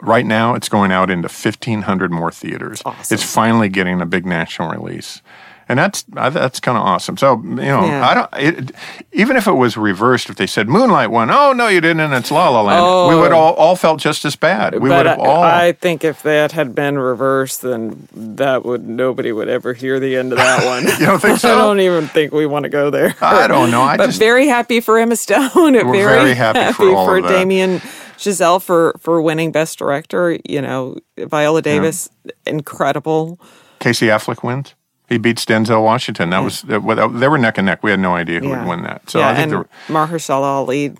right 0.00 0.26
now 0.26 0.54
it's 0.54 0.68
going 0.68 0.92
out 0.92 1.10
into 1.10 1.26
1500 1.28 2.10
more 2.10 2.30
theaters 2.30 2.82
Awesome. 2.84 3.14
it's 3.14 3.22
finally 3.24 3.68
getting 3.68 4.00
a 4.00 4.06
big 4.06 4.26
national 4.26 4.70
release 4.70 5.22
and 5.68 5.78
that's 5.78 6.02
that's 6.08 6.58
kind 6.58 6.76
of 6.76 6.82
awesome 6.84 7.16
so 7.16 7.36
you 7.42 7.54
know 7.54 7.84
Yeah. 7.86 8.06
i 8.08 8.14
don't 8.14 8.28
it, 8.34 8.72
even 9.12 9.36
if 9.36 9.46
it 9.46 9.52
was 9.52 9.76
reversed 9.76 10.28
if 10.28 10.34
they 10.36 10.46
said 10.46 10.68
moonlight 10.68 11.10
won 11.12 11.30
oh 11.30 11.52
no 11.52 11.68
you 11.68 11.80
didn't 11.80 12.00
and 12.00 12.12
it's 12.12 12.32
la 12.32 12.48
la 12.50 12.62
land 12.62 13.08
we 13.14 13.20
would 13.20 13.30
oh. 13.32 13.36
all, 13.38 13.54
all 13.54 13.76
felt 13.76 14.00
just 14.00 14.24
as 14.24 14.34
bad 14.34 14.74
we 14.80 14.90
Oh. 14.90 14.96
would 14.96 15.06
have 15.06 15.20
I, 15.20 15.22
all 15.22 15.42
I 15.42 15.72
think 15.72 16.02
if 16.04 16.22
that 16.24 16.50
had 16.52 16.74
been 16.74 16.98
reversed, 16.98 17.62
then 17.62 18.08
that 18.12 18.64
would 18.64 18.86
nobody 18.88 19.30
would 19.32 19.48
ever 19.48 19.72
hear 19.72 20.00
the 20.00 20.16
end 20.16 20.32
of 20.32 20.38
that 20.38 20.66
one. 20.66 20.82
You 20.98 21.06
don't 21.06 21.20
think 21.22 21.38
so? 21.46 21.54
I 21.54 21.58
don't 21.58 21.80
even 21.80 22.08
think 22.08 22.32
we 22.32 22.44
want 22.46 22.64
to 22.64 22.68
go 22.68 22.90
there. 22.90 23.14
I 23.20 23.46
don't 23.46 23.70
know. 23.70 23.82
I 23.82 23.96
but 23.98 24.06
just- 24.06 24.18
very 24.18 24.48
happy 24.48 24.80
for 24.80 24.98
Emma 24.98 25.16
Stone. 25.16 25.50
We're 25.54 25.92
very 25.92 26.34
happy 26.34 26.72
for 26.72 26.90
all 26.94 27.14
of 27.14 27.22
that. 27.22 27.28
Damien 27.28 27.80
Chazelle 28.22 28.60
for 28.62 28.94
for 28.98 29.20
winning 29.20 29.52
Best 29.52 29.78
Director. 29.78 30.38
You 30.48 30.62
know, 30.62 30.96
Viola 31.18 31.60
Davis, 31.62 32.08
incredible. 32.46 33.38
casey 33.80 34.06
affleck 34.06 34.42
wins 34.44 34.74
he 35.08 35.18
beats 35.18 35.44
denzel 35.44 35.82
washington 35.82 36.30
that 36.30 36.38
was 36.42 36.62
that, 36.62 36.80
they 37.20 37.28
were 37.28 37.36
neck 37.36 37.58
and 37.58 37.66
neck 37.66 37.82
we 37.82 37.90
had 37.90 37.98
no 38.00 38.14
idea 38.14 38.38
who 38.40 38.48
would 38.48 38.66
win 38.66 38.82
that 38.82 39.00
so 39.10 39.18
yeah, 39.18 39.30
i 39.30 39.34
think 39.34 39.52
and 39.52 39.64
Mahershala 39.88 40.50
Ali. 40.62 40.94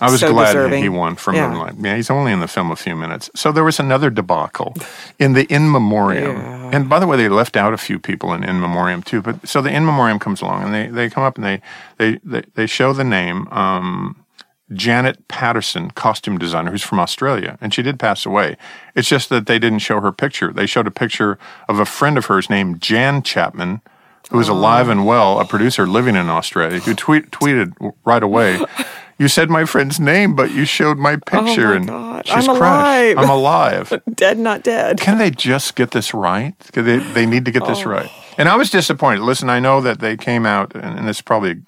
I 0.00 0.10
was 0.10 0.20
so 0.20 0.32
glad 0.32 0.46
that 0.46 0.52
deserving. 0.54 0.82
he 0.82 0.88
won 0.88 1.14
for 1.16 1.32
Yeah. 1.34 1.48
Moonlight. 1.48 1.74
Yeah, 1.78 1.94
he's 1.94 2.10
only 2.10 2.32
in 2.32 2.40
the 2.40 2.48
film 2.48 2.72
a 2.72 2.76
few 2.76 2.96
minutes. 2.96 3.30
So 3.36 3.52
there 3.52 3.62
was 3.62 3.78
another 3.78 4.10
debacle 4.10 4.74
in 5.18 5.34
the 5.34 5.44
In 5.56 5.70
Memoriam. 5.70 6.36
And 6.74 6.88
by 6.88 6.98
the 6.98 7.06
way, 7.06 7.16
they 7.16 7.28
left 7.28 7.56
out 7.56 7.72
a 7.72 7.76
few 7.76 7.98
people 8.00 8.32
in 8.34 8.42
In 8.42 8.58
Memoriam 8.60 9.02
too. 9.02 9.20
But 9.22 9.46
so 9.46 9.62
the 9.62 9.70
In 9.70 9.84
Memoriam 9.84 10.18
comes 10.18 10.40
along 10.42 10.64
and 10.64 10.74
they, 10.74 10.86
they 10.88 11.08
come 11.10 11.22
up 11.22 11.36
and 11.36 11.44
they 11.44 11.60
they, 11.98 12.18
they, 12.24 12.42
they 12.54 12.66
show 12.66 12.92
the 12.92 13.04
name 13.04 13.46
um, 13.52 14.16
Janet 14.74 15.26
Patterson, 15.28 15.90
costume 15.90 16.38
designer, 16.38 16.70
who's 16.70 16.82
from 16.82 16.98
Australia, 17.00 17.58
and 17.60 17.72
she 17.74 17.82
did 17.82 17.98
pass 17.98 18.24
away. 18.26 18.56
It's 18.94 19.08
just 19.08 19.28
that 19.30 19.46
they 19.46 19.58
didn't 19.58 19.80
show 19.80 20.00
her 20.00 20.12
picture. 20.12 20.52
They 20.52 20.66
showed 20.66 20.86
a 20.86 20.90
picture 20.92 21.38
of 21.68 21.78
a 21.78 21.84
friend 21.86 22.16
of 22.18 22.26
hers 22.26 22.48
named 22.50 22.80
Jan 22.80 23.22
Chapman, 23.22 23.80
who 24.30 24.40
is 24.40 24.48
alive 24.48 24.88
and 24.88 25.04
well, 25.06 25.40
a 25.40 25.44
producer 25.44 25.86
living 25.86 26.16
in 26.16 26.30
Australia, 26.30 26.78
who 26.80 26.94
tweet, 26.94 27.30
tweeted 27.30 27.72
right 28.04 28.22
away. 28.22 28.60
You 29.18 29.28
said 29.28 29.50
my 29.50 29.64
friend's 29.66 30.00
name, 30.00 30.34
but 30.34 30.50
you 30.52 30.64
showed 30.64 30.96
my 30.98 31.16
picture, 31.16 31.68
Oh 31.68 31.70
my 31.70 31.76
and 31.76 31.86
God, 31.86 32.26
she's 32.26 32.48
I'm 32.48 32.56
crushed. 32.56 32.60
alive. 32.60 33.18
I'm 33.18 33.30
alive. 33.30 34.02
Dead, 34.14 34.38
not 34.38 34.62
dead. 34.64 34.98
Can 34.98 35.18
they 35.18 35.30
just 35.30 35.76
get 35.76 35.90
this 35.92 36.12
right? 36.14 36.58
They, 36.72 36.98
they 36.98 37.26
need 37.26 37.44
to 37.44 37.50
get 37.50 37.62
Oh. 37.62 37.66
this 37.66 37.84
right. 37.84 38.10
And 38.38 38.48
I 38.48 38.56
was 38.56 38.70
disappointed. 38.70 39.20
Listen, 39.22 39.50
I 39.50 39.60
know 39.60 39.80
that 39.82 40.00
they 40.00 40.16
came 40.16 40.46
out, 40.46 40.74
and, 40.74 40.98
and 40.98 41.08
it's 41.08 41.20
probably, 41.20 41.60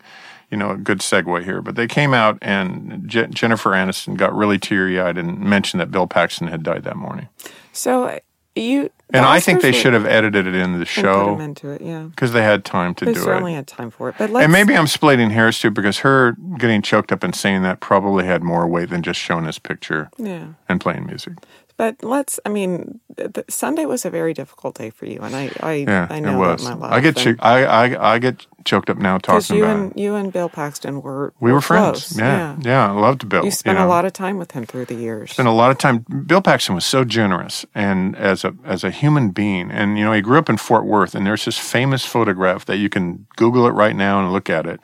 you 0.51 0.57
know, 0.57 0.71
a 0.71 0.77
good 0.77 0.99
segue 0.99 1.45
here, 1.45 1.63
but 1.63 1.77
they 1.77 1.87
came 1.87 2.15
out 2.15 2.39
and 2.43 3.09
Je- 3.09 3.27
Jennifer 3.29 3.71
Aniston 3.71 4.17
got 4.17 4.35
really 4.35 4.59
teary 4.59 5.01
eyed 5.01 5.19
and 5.19 5.39
mentioned 5.41 5.81
that 5.81 5.91
Bill 5.91 6.07
Paxton 6.07 6.49
had 6.49 6.63
died 6.63 6.85
that 6.85 6.97
morning. 6.97 7.29
So 7.73 8.21
you 8.55 8.91
And 9.13 9.25
I 9.25 9.41
think 9.41 9.63
they 9.63 9.73
should 9.73 9.95
have 9.95 10.07
edited 10.07 10.47
it 10.47 10.55
in 10.55 10.79
the 10.79 10.85
show 10.85 11.39
into 11.41 11.71
it. 11.71 11.83
Yeah, 11.83 12.05
because 12.05 12.33
they 12.33 12.43
had 12.43 12.65
time 12.65 12.95
to 12.97 13.05
they 13.05 13.13
do 13.13 13.19
it. 13.19 13.21
They 13.21 13.25
certainly 13.25 13.55
had 13.55 13.67
time 13.67 13.91
for 13.91 14.09
it. 14.11 14.15
But 14.17 14.31
And 14.31 14.53
maybe 14.53 14.77
I'm 14.77 14.87
splitting 14.87 15.31
hairs 15.31 15.59
too 15.59 15.71
because 15.71 15.99
her 15.99 16.37
getting 16.59 16.83
choked 16.83 17.11
up 17.11 17.25
and 17.25 17.35
saying 17.35 17.63
that 17.63 17.81
probably 17.81 18.25
had 18.25 18.43
more 18.43 18.67
weight 18.67 18.91
than 18.91 19.03
just 19.03 19.19
showing 19.21 19.45
his 19.45 19.59
picture 19.59 20.11
yeah. 20.19 20.49
and 20.69 20.81
playing 20.81 21.07
music. 21.07 21.35
But 21.77 22.05
let's. 22.05 22.39
I 22.47 22.51
mean, 22.51 23.01
th- 23.17 23.33
th- 23.33 23.47
Sunday 23.51 23.85
was 23.85 24.05
a 24.05 24.11
very 24.11 24.33
difficult 24.33 24.77
day 24.77 24.91
for 24.91 25.07
you, 25.07 25.19
and 25.21 25.35
I, 25.35 25.51
I, 25.61 25.73
Yeah, 25.89 26.07
I 26.09 26.21
know 26.21 26.37
it 26.37 26.47
was. 26.47 26.65
that 26.65 26.79
my 26.79 26.89
life. 26.89 26.93
I 26.93 27.01
get 27.01 27.17
cho- 27.17 27.35
I, 27.41 27.65
I 27.65 28.15
I 28.15 28.19
get 28.21 28.47
choked 28.65 28.89
up 28.91 28.97
now 28.99 29.19
talking 29.19 29.57
you 29.57 29.65
about 29.65 29.77
and 29.77 29.91
it. 29.93 29.99
you 29.99 30.15
and 30.15 30.33
Bill 30.33 30.49
Paxton 30.49 31.03
were 31.03 31.33
We 31.41 31.53
were 31.53 31.61
friends. 31.61 32.09
close. 32.09 32.19
Yeah, 32.19 32.57
yeah, 32.63 32.89
I 32.89 32.93
loved 32.93 33.29
Bill. 33.29 33.45
You 33.45 33.51
spent 33.51 33.79
know. 33.79 33.87
a 33.87 33.89
lot 33.89 34.05
of 34.05 34.13
time 34.13 34.39
with 34.39 34.53
him 34.53 34.67
through 34.67 34.85
the 34.85 34.95
years. 34.95 35.33
spent 35.33 35.49
a 35.49 35.53
lot 35.53 35.73
of 35.73 35.79
time. 35.79 36.07
Bill 36.27 36.41
Paxton 36.41 36.77
was 36.77 36.85
so 36.85 37.05
generous 37.05 37.67
and 37.75 38.15
as 38.17 38.45
a 38.45 38.55
as 38.65 38.85
a 38.85 38.91
human 38.93 39.31
being, 39.31 39.73
and 39.73 39.99
you 39.99 40.05
know 40.05 40.13
he 40.13 40.21
grew 40.21 40.39
up 40.39 40.49
in 40.49 40.57
Fort 40.57 40.85
Worth, 40.87 41.17
and 41.17 41.27
there's 41.27 41.45
this 41.45 41.59
famous 41.59 42.05
photograph 42.05 42.65
that 42.67 42.77
you 42.77 42.89
can 42.89 43.27
Google 43.35 43.67
it 43.67 43.71
right 43.73 43.97
now 43.97 44.21
and 44.21 44.33
look 44.33 44.49
at 44.49 44.65
it. 44.67 44.81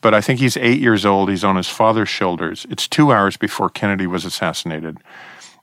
But 0.00 0.14
I 0.14 0.20
think 0.20 0.40
he's 0.40 0.56
eight 0.56 0.80
years 0.80 1.06
old. 1.06 1.30
He's 1.30 1.44
on 1.44 1.54
his 1.56 1.68
father's 1.68 2.10
shoulders. 2.10 2.66
It's 2.68 2.88
two 2.88 3.12
hours 3.12 3.36
before 3.38 3.70
Kennedy 3.70 4.06
was 4.06 4.26
assassinated, 4.26 4.98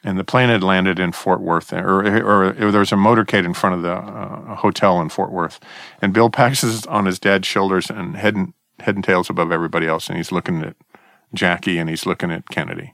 and 0.03 0.17
the 0.17 0.23
plane 0.23 0.49
had 0.49 0.63
landed 0.63 0.99
in 0.99 1.11
Fort 1.11 1.41
Worth, 1.41 1.73
or 1.73 2.01
or, 2.01 2.49
or 2.49 2.71
there 2.71 2.79
was 2.79 2.91
a 2.91 2.95
motorcade 2.95 3.45
in 3.45 3.53
front 3.53 3.75
of 3.75 3.81
the 3.81 3.93
uh, 3.93 4.55
hotel 4.55 5.01
in 5.01 5.09
Fort 5.09 5.31
Worth, 5.31 5.59
and 6.01 6.13
Bill 6.13 6.29
Paxton's 6.29 6.85
on 6.87 7.05
his 7.05 7.19
dad's 7.19 7.47
shoulders 7.47 7.89
and 7.89 8.15
head 8.15 8.35
and 8.35 8.53
head 8.79 8.95
and 8.95 9.03
tails 9.03 9.29
above 9.29 9.51
everybody 9.51 9.87
else, 9.87 10.07
and 10.07 10.17
he's 10.17 10.31
looking 10.31 10.63
at 10.63 10.75
Jackie 11.33 11.77
and 11.77 11.89
he's 11.89 12.05
looking 12.05 12.31
at 12.31 12.49
Kennedy 12.49 12.93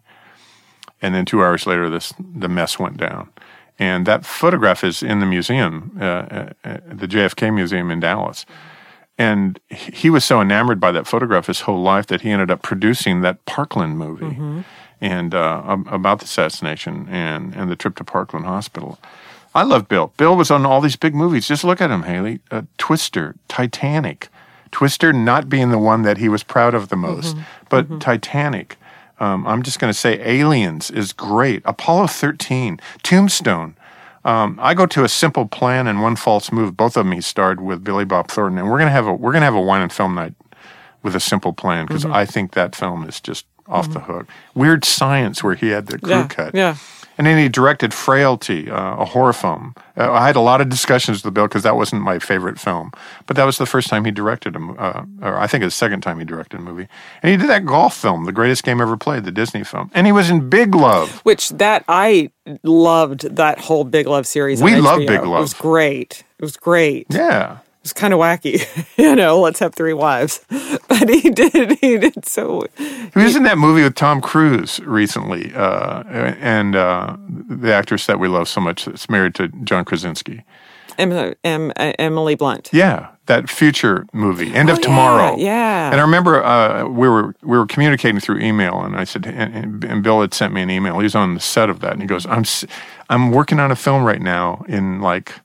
and 1.02 1.14
then 1.14 1.26
two 1.26 1.44
hours 1.44 1.68
later, 1.68 1.90
this 1.90 2.14
the 2.20 2.50
mess 2.50 2.80
went 2.80 2.98
down. 2.98 3.30
And 3.80 4.08
that 4.08 4.26
photograph 4.26 4.84
is 4.84 5.04
in 5.04 5.20
the 5.20 5.26
museum, 5.26 5.96
uh, 6.00 6.04
uh, 6.04 6.50
uh, 6.64 6.78
the 6.88 7.08
JFK 7.08 7.54
Museum 7.54 7.92
in 7.92 8.00
Dallas. 8.00 8.46
And 9.18 9.60
he 9.70 10.10
was 10.10 10.24
so 10.24 10.42
enamored 10.42 10.80
by 10.80 10.92
that 10.92 11.08
photograph 11.08 11.48
his 11.48 11.62
whole 11.62 11.82
life 11.82 12.06
that 12.08 12.22
he 12.22 12.30
ended 12.30 12.52
up 12.52 12.62
producing 12.62 13.22
that 13.22 13.44
Parkland 13.46 13.98
movie 13.98 14.38
and 15.02 15.34
uh, 15.34 15.78
about 15.88 16.20
the 16.20 16.26
assassination 16.26 17.08
and, 17.10 17.56
and 17.56 17.70
the 17.72 17.76
trip 17.76 17.96
to 17.96 18.04
Parkland 18.04 18.46
Hospital. 18.46 19.00
I 19.56 19.64
love 19.64 19.88
Bill. 19.88 20.14
Bill 20.18 20.36
was 20.36 20.52
on 20.52 20.66
all 20.68 20.82
these 20.82 20.96
big 20.96 21.16
movies. 21.16 21.48
Just 21.48 21.64
look 21.64 21.82
at 21.82 21.90
him, 21.90 22.04
Haley. 22.04 22.42
Uh, 22.52 22.64
Twister, 22.78 23.36
Titanic. 23.48 24.30
Twister 24.72 25.12
not 25.14 25.50
being 25.50 25.72
the 25.72 25.80
one 25.80 26.04
that 26.04 26.18
he 26.18 26.30
was 26.30 26.44
proud 26.44 26.76
of 26.76 26.90
the 26.90 26.96
most, 26.96 27.36
but 27.70 28.00
Titanic. 28.00 28.78
Um, 29.20 29.48
I'm 29.48 29.64
just 29.64 29.80
going 29.80 29.92
to 29.92 29.98
say 29.98 30.20
Aliens 30.20 30.92
is 30.92 31.12
great. 31.12 31.64
Apollo 31.66 32.08
13, 32.08 32.80
Tombstone. 33.02 33.76
Um, 34.28 34.60
I 34.62 34.74
go 34.74 34.86
to 34.86 35.06
a 35.06 35.10
simple 35.10 35.48
plan 35.48 35.88
and 35.88 36.02
one 36.02 36.18
false 36.18 36.52
move. 36.52 36.76
Both 36.76 36.98
of 36.98 37.06
them 37.06 37.14
he 37.14 37.22
starred 37.22 37.62
with 37.62 37.82
Billy 37.82 38.04
Bob 38.04 38.28
Thornton, 38.30 38.60
and 38.60 38.70
we're 38.70 38.78
gonna 38.78 38.92
have 38.92 39.08
a 39.08 39.14
we're 39.14 39.32
gonna 39.32 39.46
have 39.46 39.56
a 39.56 39.62
wine 39.62 39.82
and 39.82 39.92
film 39.92 40.16
night 40.16 40.34
with 41.02 41.16
a 41.16 41.20
simple 41.22 41.54
plan 41.54 41.86
because 41.86 42.04
I 42.04 42.26
think 42.26 42.52
that 42.52 42.76
film 42.76 43.08
is 43.08 43.22
just 43.22 43.46
off 43.68 43.92
the 43.92 44.02
hook. 44.02 44.28
Weird 44.54 44.84
Science, 44.84 45.44
where 45.44 45.56
he 45.56 45.70
had 45.70 45.88
the 45.88 45.98
crew 45.98 46.12
yeah, 46.12 46.28
cut. 46.28 46.54
yeah. 46.54 46.76
And 47.18 47.26
then 47.26 47.38
he 47.38 47.50
directed 47.50 47.94
Frailty, 47.94 48.70
uh, 48.70 48.98
a 48.98 49.06
horror 49.06 49.34
film. 49.34 49.74
Uh, 49.98 50.12
I 50.12 50.28
had 50.28 50.36
a 50.36 50.42
lot 50.42 50.62
of 50.62 50.70
discussions 50.70 51.24
with 51.24 51.34
Bill 51.34 51.48
because 51.48 51.64
that 51.64 51.76
wasn't 51.76 52.04
my 52.04 52.20
favorite 52.20 52.60
film, 52.60 52.92
but 53.26 53.36
that 53.36 53.46
was 53.46 53.58
the 53.58 53.66
first 53.66 53.90
time 53.90 54.06
he 54.06 54.12
directed 54.12 54.56
him, 54.56 54.76
uh, 54.78 55.04
or 55.22 55.38
I 55.38 55.48
think 55.48 55.64
it's 55.64 55.76
the 55.76 55.78
second 55.78 56.02
time 56.02 56.20
he 56.20 56.26
directed 56.26 56.60
a 56.60 56.64
movie. 56.64 56.88
And 57.24 57.32
he 57.32 57.38
did 57.38 57.50
that 57.50 57.66
golf 57.66 57.96
film, 57.96 58.26
The 58.26 58.32
Greatest 58.32 58.64
Game 58.64 58.80
Ever 58.80 58.98
Played, 58.98 59.24
the 59.24 59.32
Disney 59.32 59.64
film. 59.64 59.90
And 59.94 60.06
he 60.06 60.12
was 60.12 60.30
in 60.30 60.50
Big 60.50 60.76
Love. 60.76 61.22
Which 61.22 61.50
that 61.50 61.84
I 61.88 62.32
loved 62.64 63.22
that 63.36 63.60
whole 63.60 63.84
Big 63.84 64.08
Love 64.08 64.28
series. 64.28 64.62
We 64.62 64.76
love. 64.76 65.00
Big 65.00 65.10
It 65.10 65.28
was 65.28 65.54
great. 65.54 66.24
It 66.40 66.44
was 66.44 66.58
great. 66.58 67.08
Yeah. 67.10 67.60
Was 67.88 67.94
kind 67.94 68.14
of 68.14 68.20
wacky, 68.20 68.68
you 68.98 69.16
know. 69.16 69.40
Let's 69.40 69.60
have 69.60 69.74
three 69.74 69.94
wives, 69.94 70.42
but 70.90 71.08
he 71.08 71.30
did. 71.30 71.80
He 71.80 71.98
did 71.98 72.26
so. 72.26 72.66
He 72.78 73.10
was 73.16 73.38
in 73.38 73.44
that 73.44 73.58
movie 73.58 73.82
with 73.82 73.96
Tom 73.96 74.20
Cruise 74.20 74.82
recently, 74.82 75.54
uh, 75.56 76.04
and 76.04 76.76
uh, 76.76 77.16
the 77.30 77.74
actress 77.74 78.06
that 78.08 78.20
we 78.20 78.28
love 78.28 78.50
so 78.50 78.60
much 78.60 78.84
that's 78.84 79.10
married 79.10 79.36
to 79.36 79.48
John 79.64 79.86
Krasinski. 79.86 80.44
Em, 80.98 81.34
Em, 81.46 81.72
Emily 81.78 82.36
Blunt. 82.36 82.72
Yeah, 82.74 83.08
that 83.28 83.50
future 83.50 84.06
movie, 84.12 84.54
End 84.54 84.70
of 84.70 84.76
Oh, 84.76 84.80
yeah, 84.82 84.84
Tomorrow. 84.84 85.36
yeah. 85.38 85.92
And 85.92 85.96
I 86.02 86.04
remember 86.04 86.44
uh, 86.44 86.88
we 86.90 87.08
were 87.08 87.36
we 87.42 87.58
were 87.58 87.68
communicating 87.68 88.20
through 88.20 88.40
email, 88.40 88.82
and 88.82 88.98
I 88.98 89.06
said, 89.06 89.26
and, 89.26 89.82
and 89.86 90.04
Bill 90.04 90.20
had 90.20 90.34
sent 90.34 90.54
me 90.54 90.62
an 90.62 90.70
email. 90.70 90.98
He 90.98 91.04
was 91.04 91.16
on 91.16 91.36
the 91.36 91.40
set 91.40 91.70
of 91.70 91.80
that, 91.80 91.94
and 91.94 92.02
he 92.02 92.08
goes, 92.08 92.26
"I'm 92.26 92.44
I'm 93.10 93.32
working 93.32 93.62
on 93.62 93.72
a 93.72 93.78
film 93.78 94.04
right 94.04 94.22
now 94.22 94.66
in 94.68 95.00
like." 95.00 95.36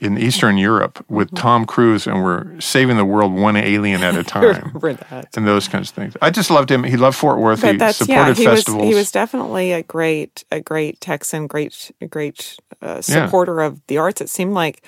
In 0.00 0.16
Eastern 0.18 0.56
Europe 0.56 1.04
with 1.08 1.28
Mm-hmm. 1.28 1.36
Tom 1.36 1.66
Cruise, 1.66 2.06
and 2.06 2.24
we're 2.24 2.58
saving 2.58 2.96
the 2.96 3.04
world 3.04 3.32
one 3.34 3.56
alien 3.56 4.02
at 4.02 4.16
a 4.16 4.22
time, 4.34 4.44
Remember 4.44 4.94
that. 4.94 5.36
and 5.36 5.46
those 5.46 5.68
kinds 5.68 5.90
of 5.90 5.94
things. 5.94 6.16
I 6.22 6.30
just 6.30 6.50
loved 6.50 6.70
him. 6.70 6.84
He 6.84 6.96
loved 6.96 7.16
Fort 7.18 7.38
Worth. 7.38 7.60
But 7.60 7.80
he 7.80 7.92
supported 7.92 8.08
yeah. 8.10 8.34
He 8.34 8.48
was 8.48 8.58
festivals. 8.60 8.84
he 8.84 8.94
was 8.94 9.12
definitely 9.12 9.72
a 9.72 9.82
great 9.82 10.44
a 10.50 10.60
great 10.60 11.00
Texan, 11.00 11.46
great 11.46 11.90
great 12.08 12.56
uh, 12.80 13.02
supporter 13.02 13.60
of 13.60 13.80
the 13.88 13.98
arts. 13.98 14.20
It 14.22 14.30
seemed 14.30 14.54
like 14.54 14.82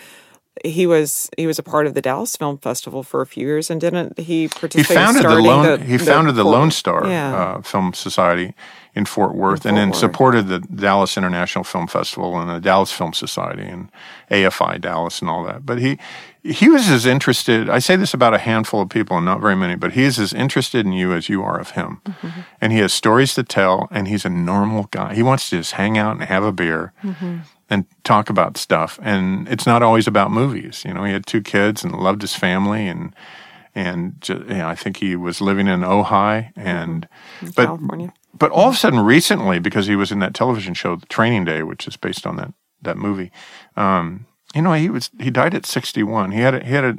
he 0.65 0.87
was 0.87 1.31
he 1.39 1.47
was 1.47 1.59
a 1.59 1.63
part 1.63 1.87
of 1.87 1.95
the 1.95 2.03
Dallas 2.03 2.37
Film 2.37 2.59
Festival 2.59 3.03
for 3.03 3.21
a 3.23 3.27
few 3.27 3.47
years, 3.47 3.71
and 3.71 3.81
didn't 3.81 4.19
he 4.19 4.43
he 4.43 4.49
participate? 4.49 4.91
in 4.97 5.03
founded 5.03 5.23
the 5.25 5.41
Lone 5.41 5.81
he 5.81 5.99
founded 5.99 6.35
the 6.35 6.43
Fort- 6.43 6.53
Lone 6.55 6.71
Star 6.71 7.07
Yeah. 7.07 7.35
uh, 7.35 7.63
Film 7.63 7.93
Society 7.95 8.55
in 8.95 9.07
Fort 9.07 9.35
Worth, 9.35 9.65
and 9.65 9.75
Fort 9.75 9.75
then 9.77 9.89
Worth. 9.89 9.99
supported 9.99 10.49
the 10.49 10.59
Dallas 10.61 11.17
International 11.17 11.65
Film 11.65 11.87
Festival 11.87 12.39
and 12.39 12.51
the 12.51 12.61
Dallas 12.61 12.93
Film 12.93 13.13
Society 13.15 13.63
and 13.63 13.89
AFI 14.31 14.79
Dallas 14.81 15.21
and 15.23 15.31
all 15.31 15.43
that. 15.45 15.65
But 15.65 15.79
he 15.79 15.99
he 16.45 16.69
was 16.69 16.89
as 16.91 17.07
interested. 17.07 17.71
I 17.71 17.79
say 17.79 17.97
this 17.97 18.13
about 18.13 18.35
a 18.35 18.39
handful 18.39 18.83
of 18.83 18.89
people 18.91 19.17
and 19.17 19.25
not 19.25 19.41
very 19.41 19.57
many, 19.57 19.77
but 19.77 19.93
he 19.93 20.03
is 20.03 20.19
as 20.19 20.33
interested 20.35 20.85
in 20.85 20.93
you 20.93 21.13
as 21.15 21.29
you 21.29 21.43
are 21.43 21.59
of 21.59 21.71
him, 21.71 22.01
Mm-hmm. 22.05 22.41
and 22.61 22.73
he 22.73 22.79
has 22.81 22.93
stories 22.93 23.35
to 23.35 23.43
tell. 23.43 23.89
And 23.91 24.07
he's 24.09 24.25
a 24.27 24.31
normal 24.31 24.89
guy. 24.91 25.15
He 25.15 25.23
wants 25.23 25.49
to 25.51 25.57
just 25.59 25.73
hang 25.73 25.97
out 25.97 26.17
and 26.17 26.25
have 26.25 26.45
a 26.45 26.53
beer. 26.53 26.93
Mm-hmm. 27.03 27.39
And 27.73 27.87
talk 28.05 28.29
about 28.29 28.59
stuff, 28.59 28.99
and 29.03 29.49
it's 29.49 29.67
not 29.67 29.83
always 29.83 30.07
about 30.07 30.31
movies. 30.31 30.85
You 30.85 30.93
know, 30.93 31.05
he 31.05 31.13
had 31.13 31.25
two 31.25 31.41
kids 31.41 31.85
and 31.85 31.95
loved 31.95 32.21
his 32.21 32.35
family, 32.35 32.87
and 32.87 33.15
and 33.75 34.21
ju- 34.21 34.45
you 34.47 34.57
know, 34.57 34.69
I 34.69 34.75
think 34.75 34.99
he 34.99 35.17
was 35.17 35.41
living 35.41 35.69
in 35.69 35.81
Ojai, 35.81 36.53
and 36.55 37.09
mm-hmm. 37.41 37.51
but 37.57 37.67
California. 37.67 38.13
but 38.39 38.51
all 38.51 38.69
of 38.69 38.75
a 38.75 38.77
sudden, 38.77 39.01
recently, 39.01 39.59
because 39.59 39.87
he 39.87 39.97
was 39.97 40.13
in 40.13 40.19
that 40.19 40.35
television 40.35 40.75
show, 40.75 40.99
Training 41.09 41.47
Day, 41.47 41.63
which 41.63 41.89
is 41.89 41.97
based 41.97 42.27
on 42.27 42.37
that 42.37 42.53
that 42.83 42.99
movie, 42.99 43.31
um, 43.77 44.27
you 44.55 44.61
know, 44.61 44.75
he 44.75 44.91
was 44.91 45.11
he 45.19 45.31
died 45.31 45.55
at 45.55 45.65
sixty 45.65 46.03
one. 46.03 46.33
He 46.33 46.41
had 46.41 46.55
a, 46.55 46.65
he 46.65 46.73
had 46.73 46.85
a, 46.85 46.97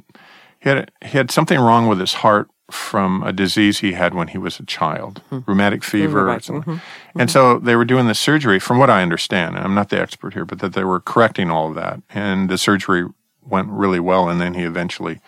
he 0.60 0.70
had 0.70 0.78
a, 0.78 1.06
he 1.06 1.18
had 1.18 1.30
something 1.30 1.60
wrong 1.60 1.88
with 1.88 2.00
his 2.00 2.14
heart 2.16 2.50
from 2.72 3.22
a 3.24 3.32
disease 3.32 3.80
he 3.80 3.94
had 3.94 4.14
when 4.14 4.30
he 4.30 4.38
was 4.40 4.60
a 4.60 4.66
child, 4.66 5.22
hmm. 5.30 5.40
rheumatic 5.46 5.84
fever 5.84 6.40
something. 6.40 6.62
Mm-hmm. 6.62 7.03
And 7.16 7.30
so 7.30 7.60
they 7.60 7.76
were 7.76 7.86
doing 7.86 8.08
the 8.08 8.16
surgery, 8.16 8.60
from 8.60 8.80
what 8.80 8.90
I 8.90 9.02
understand. 9.02 9.56
and 9.56 9.64
I'm 9.64 9.76
not 9.76 9.90
the 9.90 10.02
expert 10.02 10.34
here, 10.34 10.46
but 10.46 10.60
that 10.60 10.74
they 10.74 10.84
were 10.84 11.00
correcting 11.00 11.52
all 11.52 11.70
of 11.70 11.76
that, 11.76 12.02
and 12.10 12.50
the 12.50 12.58
surgery 12.58 13.06
went 13.42 13.70
really 13.70 14.00
well. 14.00 14.30
And 14.30 14.42
then 14.42 14.54
he 14.54 14.64
eventually 14.64 15.20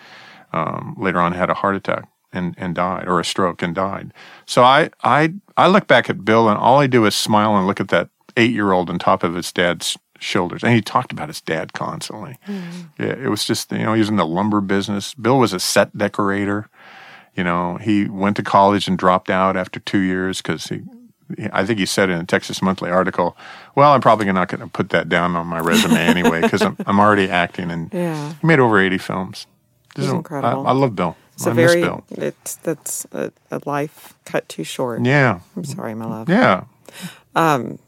um, 0.54 0.96
later 0.98 1.20
on 1.20 1.34
had 1.34 1.50
a 1.50 1.56
heart 1.56 1.76
attack 1.76 2.08
and, 2.32 2.56
and 2.58 2.76
died 2.76 3.08
or 3.08 3.20
a 3.20 3.26
stroke 3.26 3.62
and 3.62 3.76
died. 3.76 4.14
So 4.46 4.64
I, 4.64 4.90
I, 5.04 5.34
I 5.58 5.68
look 5.68 5.88
back 5.88 6.10
at 6.10 6.26
Bill 6.26 6.50
and 6.50 6.58
all 6.58 6.80
I 6.80 6.88
do 6.88 7.06
is 7.06 7.16
smile 7.16 7.56
and 7.56 7.68
look 7.68 7.80
at 7.80 7.90
that 7.90 8.10
eight 8.38 8.52
year 8.52 8.72
old 8.72 8.90
on 8.90 9.00
top 9.00 9.24
of 9.24 9.36
his 9.36 9.52
dad's 9.52 9.98
shoulders. 10.20 10.64
And 10.64 10.74
he 10.74 10.82
talked 10.82 11.12
about 11.12 11.30
his 11.30 11.42
dad 11.42 11.74
constantly. 11.74 12.38
Yeah, 13.00 13.14
it 13.14 13.30
was 13.30 13.46
just, 13.46 13.72
you 13.72 13.80
know, 13.80 13.94
he 13.94 14.00
was 14.00 14.10
in 14.10 14.16
the 14.16 14.26
lumber 14.26 14.62
business. 14.62 15.14
Bill 15.14 15.40
was 15.40 15.54
a 15.54 15.60
set 15.60 15.98
decorator. 15.98 16.70
You 17.36 17.44
know, 17.44 17.78
he 17.78 18.08
went 18.08 18.38
to 18.38 18.44
college 18.44 18.88
and 18.88 18.98
dropped 18.98 19.30
out 19.30 19.58
after 19.58 19.80
two 19.80 20.00
years 20.00 20.42
because 20.42 20.68
he, 20.68 20.82
I 21.52 21.66
think 21.66 21.80
he 21.80 21.86
said 21.88 22.10
in 22.10 22.20
a 22.20 22.24
Texas 22.26 22.62
Monthly 22.62 22.92
article, 22.92 23.36
well, 23.76 23.94
I'm 23.94 24.02
probably 24.02 24.32
not 24.32 24.48
going 24.48 24.62
to 24.62 24.68
put 24.68 24.90
that 24.90 25.10
down 25.10 25.36
on 25.36 25.48
my 25.48 25.60
resume 25.60 25.98
anyway 25.98 26.42
because 26.42 26.62
I'm, 26.62 26.78
I'm 26.86 27.00
already 27.00 27.30
acting. 27.30 27.72
And 27.72 27.92
Yeah. 27.94 28.34
he 28.40 28.46
made 28.48 28.60
over 28.60 28.80
80 28.80 28.98
films. 29.00 29.48
He's 29.96 30.04
This 30.04 30.06
is- 30.08 30.14
incredible. 30.14 30.68
I, 30.68 30.70
I 30.70 30.74
love 30.74 30.96
Bill. 30.96 31.16
It's 31.34 31.48
I 31.48 31.52
a 31.52 31.54
very 31.54 31.82
Bill. 31.82 32.04
it's 32.12 32.56
that's 32.58 33.06
a, 33.12 33.32
a 33.52 33.60
life 33.66 34.14
cut 34.24 34.48
too 34.48 34.64
short. 34.64 35.04
Yeah. 35.04 35.40
I'm 35.56 35.66
sorry, 35.66 35.94
my 35.96 36.06
love. 36.06 36.30
Yeah. 36.30 36.64
Um, 37.36 37.80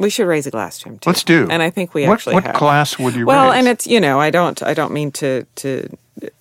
We 0.00 0.10
should 0.10 0.26
raise 0.26 0.46
a 0.46 0.50
glass 0.50 0.78
to 0.80 0.88
him 0.88 0.98
too. 0.98 1.10
Let's 1.10 1.22
do. 1.24 1.46
And 1.50 1.62
I 1.62 1.70
think 1.70 1.94
we 1.94 2.06
what, 2.08 2.14
actually 2.14 2.34
What 2.34 2.44
have. 2.46 2.56
class 2.56 2.98
would 2.98 3.14
you 3.14 3.26
Well, 3.26 3.50
raise? 3.50 3.58
and 3.58 3.68
it's 3.68 3.86
you 3.86 4.00
know 4.00 4.18
I 4.18 4.30
don't 4.30 4.60
I 4.62 4.74
don't 4.74 4.92
mean 4.92 5.12
to 5.12 5.46
to 5.56 5.88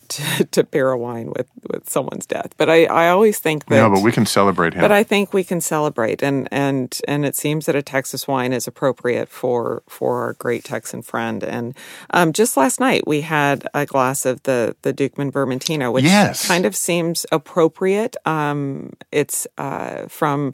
to, 0.09 0.45
to 0.51 0.63
pair 0.63 0.89
a 0.91 0.97
wine 0.97 1.27
with 1.37 1.47
with 1.71 1.87
someone's 1.89 2.25
death, 2.25 2.51
but 2.57 2.67
I 2.69 2.85
I 2.85 3.09
always 3.09 3.37
think 3.37 3.65
that. 3.65 3.75
no, 3.75 3.89
but 3.91 4.01
we 4.01 4.11
can 4.11 4.25
celebrate 4.25 4.73
him. 4.73 4.81
But 4.81 4.91
I 4.91 5.03
think 5.03 5.33
we 5.33 5.43
can 5.43 5.61
celebrate, 5.61 6.23
and 6.23 6.47
and 6.51 6.99
and 7.07 7.25
it 7.25 7.35
seems 7.35 7.65
that 7.67 7.75
a 7.75 7.81
Texas 7.83 8.27
wine 8.27 8.51
is 8.53 8.65
appropriate 8.67 9.29
for 9.29 9.83
for 9.87 10.21
our 10.23 10.33
great 10.33 10.63
Texan 10.63 11.01
friend. 11.03 11.43
And 11.43 11.75
um, 12.09 12.33
just 12.33 12.57
last 12.57 12.79
night 12.79 13.03
we 13.05 13.21
had 13.21 13.67
a 13.73 13.85
glass 13.85 14.25
of 14.25 14.41
the 14.43 14.75
the 14.81 14.93
Duchman 14.93 15.31
Vermentino, 15.31 15.93
which 15.93 16.05
Yes. 16.05 16.47
kind 16.47 16.65
of 16.65 16.75
seems 16.75 17.25
appropriate. 17.31 18.15
Um, 18.25 18.93
it's 19.11 19.45
uh, 19.59 20.07
from 20.07 20.53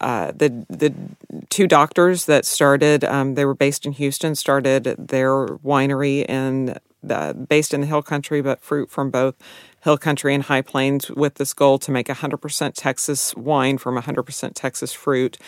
uh, 0.00 0.32
the 0.34 0.64
the 0.68 0.94
two 1.48 1.66
doctors 1.66 2.26
that 2.26 2.44
started. 2.44 3.04
Um, 3.04 3.34
they 3.34 3.44
were 3.44 3.54
based 3.54 3.86
in 3.86 3.92
Houston. 3.92 4.34
Started 4.34 4.84
their 4.84 5.46
winery 5.46 6.24
in 6.28 6.76
the, 7.02 7.46
based 7.48 7.74
in 7.74 7.80
the 7.80 7.86
Hill 7.86 8.02
Country, 8.02 8.40
but 8.40 8.60
fruit 8.60 8.90
from 8.90 9.10
both 9.10 9.34
Hill 9.82 9.98
Country 9.98 10.34
and 10.34 10.44
High 10.44 10.62
Plains, 10.62 11.10
with 11.10 11.34
this 11.34 11.52
goal 11.52 11.78
to 11.78 11.90
make 11.90 12.08
100% 12.08 12.72
Texas 12.74 13.34
wine 13.36 13.78
from 13.78 13.96
100% 13.96 14.52
Texas 14.54 14.92
fruit, 14.92 15.38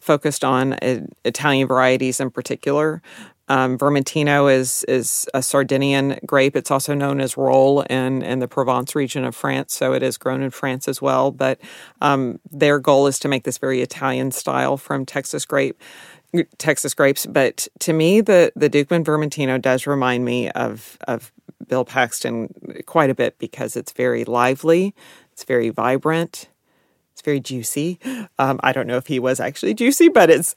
focused 0.00 0.44
on 0.44 0.74
uh, 0.74 1.06
Italian 1.24 1.66
varieties 1.66 2.20
in 2.20 2.30
particular. 2.30 3.02
Um, 3.48 3.78
Vermentino 3.78 4.52
is 4.52 4.84
is 4.84 5.26
a 5.34 5.42
Sardinian 5.42 6.18
grape. 6.26 6.56
It's 6.56 6.70
also 6.70 6.94
known 6.94 7.20
as 7.20 7.36
Rolle 7.36 7.82
in 7.82 8.22
in 8.22 8.40
the 8.40 8.48
Provence 8.48 8.94
region 8.94 9.24
of 9.24 9.36
France, 9.36 9.74
so 9.74 9.92
it 9.92 10.02
is 10.02 10.16
grown 10.16 10.42
in 10.42 10.50
France 10.50 10.88
as 10.88 11.00
well. 11.00 11.30
But 11.30 11.60
um, 12.00 12.40
their 12.50 12.78
goal 12.78 13.06
is 13.06 13.18
to 13.20 13.28
make 13.28 13.44
this 13.44 13.58
very 13.58 13.82
Italian 13.82 14.32
style 14.32 14.76
from 14.76 15.06
Texas 15.06 15.44
grape. 15.44 15.80
Texas 16.58 16.92
grapes, 16.92 17.24
but 17.24 17.68
to 17.78 17.92
me, 17.92 18.20
the 18.20 18.52
the 18.56 18.68
Duchman 18.68 19.04
Vermentino 19.04 19.60
does 19.60 19.86
remind 19.86 20.24
me 20.24 20.50
of 20.50 20.98
of 21.06 21.32
Bill 21.66 21.84
Paxton 21.84 22.82
quite 22.86 23.10
a 23.10 23.14
bit 23.14 23.38
because 23.38 23.76
it's 23.76 23.92
very 23.92 24.24
lively, 24.24 24.94
it's 25.32 25.44
very 25.44 25.70
vibrant, 25.70 26.48
it's 27.16 27.22
very 27.22 27.40
juicy. 27.40 27.98
Um, 28.38 28.60
I 28.62 28.72
don't 28.72 28.86
know 28.86 28.98
if 28.98 29.06
he 29.06 29.18
was 29.18 29.40
actually 29.40 29.72
juicy, 29.72 30.10
but 30.10 30.28
it's 30.28 30.52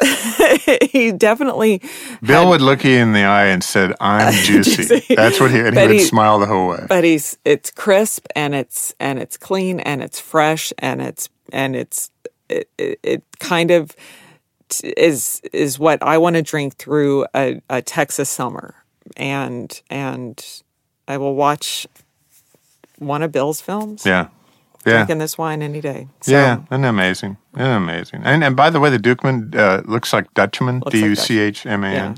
he 0.91 1.13
definitely. 1.13 1.81
Bill 2.21 2.41
had- 2.43 2.49
would 2.49 2.61
look 2.61 2.83
you 2.83 2.97
in 2.97 3.13
the 3.13 3.23
eye 3.23 3.45
and 3.45 3.63
said, 3.63 3.93
"I'm 4.01 4.33
juicy." 4.43 4.83
Juicy. 4.99 5.15
That's 5.15 5.39
what 5.39 5.51
he 5.51 5.59
and 5.59 5.77
he 5.77 5.87
would 5.87 5.91
he- 5.95 5.99
smile 6.01 6.37
the 6.37 6.47
whole 6.47 6.67
way. 6.71 6.85
but 6.89 7.05
he's 7.05 7.37
it's 7.45 7.71
crisp 7.71 8.25
and 8.35 8.53
it's 8.53 8.93
and 8.99 9.19
it's 9.19 9.37
clean 9.37 9.79
and 9.79 10.03
it's 10.03 10.19
fresh 10.19 10.73
and 10.79 11.01
it's 11.01 11.29
and 11.53 11.77
it's 11.77 12.11
it, 12.49 12.69
it, 12.77 12.99
it 13.03 13.23
kind 13.39 13.71
of 13.71 13.95
t- 14.67 14.89
is 14.97 15.41
is 15.53 15.79
what 15.79 16.03
I 16.03 16.17
want 16.17 16.35
to 16.35 16.41
drink 16.41 16.75
through 16.75 17.25
a, 17.33 17.61
a 17.69 17.81
Texas 17.81 18.29
summer 18.29 18.75
and 19.15 19.81
and 19.89 20.45
I 21.07 21.15
will 21.15 21.35
watch 21.35 21.87
one 22.97 23.23
of 23.23 23.31
Bill's 23.31 23.61
films 23.61 24.05
yeah, 24.05 24.27
yeah, 24.85 24.93
drinking 24.97 25.17
this 25.19 25.37
wine 25.37 25.61
any 25.61 25.81
day. 25.81 26.07
So, 26.21 26.31
yeah. 26.31 26.61
Isn't 26.71 26.85
amazing? 26.85 27.37
Isn't 27.55 27.67
amazing? 27.67 28.21
And 28.23 28.43
and 28.43 28.55
by 28.55 28.69
the 28.69 28.79
way, 28.79 28.89
the 28.89 28.97
Duchman 28.99 29.55
uh, 29.55 29.81
looks 29.85 30.13
like 30.13 30.33
Dutchman. 30.33 30.81
D 30.89 30.99
U 31.03 31.15
C 31.15 31.39
H 31.39 31.65
M 31.65 31.83
A. 31.83 31.87
N. 31.89 32.17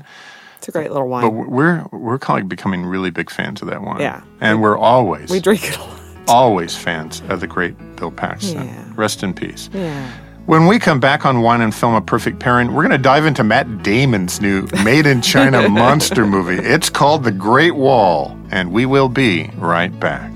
It's 0.58 0.68
a 0.68 0.72
great 0.72 0.92
little 0.92 1.08
wine. 1.08 1.22
But 1.22 1.30
we're 1.50 1.84
we're 1.90 2.18
kind 2.20 2.42
of 2.42 2.48
becoming 2.48 2.84
really 2.86 3.10
big 3.10 3.30
fans 3.30 3.62
of 3.62 3.68
that 3.68 3.82
wine. 3.82 4.00
Yeah. 4.00 4.22
and 4.40 4.62
we're 4.62 4.78
always 4.78 5.28
We 5.30 5.40
drink 5.40 5.64
it 5.64 5.76
a 5.76 5.80
lot. 5.80 6.00
always 6.28 6.76
fans 6.76 7.20
of 7.28 7.40
the 7.40 7.48
great 7.48 7.74
Bill 7.96 8.12
Paxton. 8.12 8.66
Yeah. 8.66 8.84
Rest 8.94 9.22
in 9.24 9.34
peace. 9.34 9.68
Yeah. 9.72 10.08
When 10.46 10.66
we 10.66 10.80
come 10.80 10.98
back 10.98 11.24
on 11.24 11.40
Wine 11.42 11.60
and 11.60 11.72
Film, 11.72 11.94
A 11.94 12.00
Perfect 12.00 12.40
Pairing, 12.40 12.72
we're 12.74 12.82
going 12.82 12.90
to 12.90 12.98
dive 12.98 13.26
into 13.26 13.44
Matt 13.44 13.84
Damon's 13.84 14.40
new 14.40 14.66
Made 14.84 15.06
in 15.06 15.22
China 15.22 15.68
monster 15.68 16.26
movie. 16.26 16.56
It's 16.56 16.90
called 16.90 17.22
The 17.22 17.30
Great 17.30 17.76
Wall, 17.76 18.36
and 18.50 18.72
we 18.72 18.84
will 18.84 19.08
be 19.08 19.50
right 19.56 19.96
back. 20.00 20.32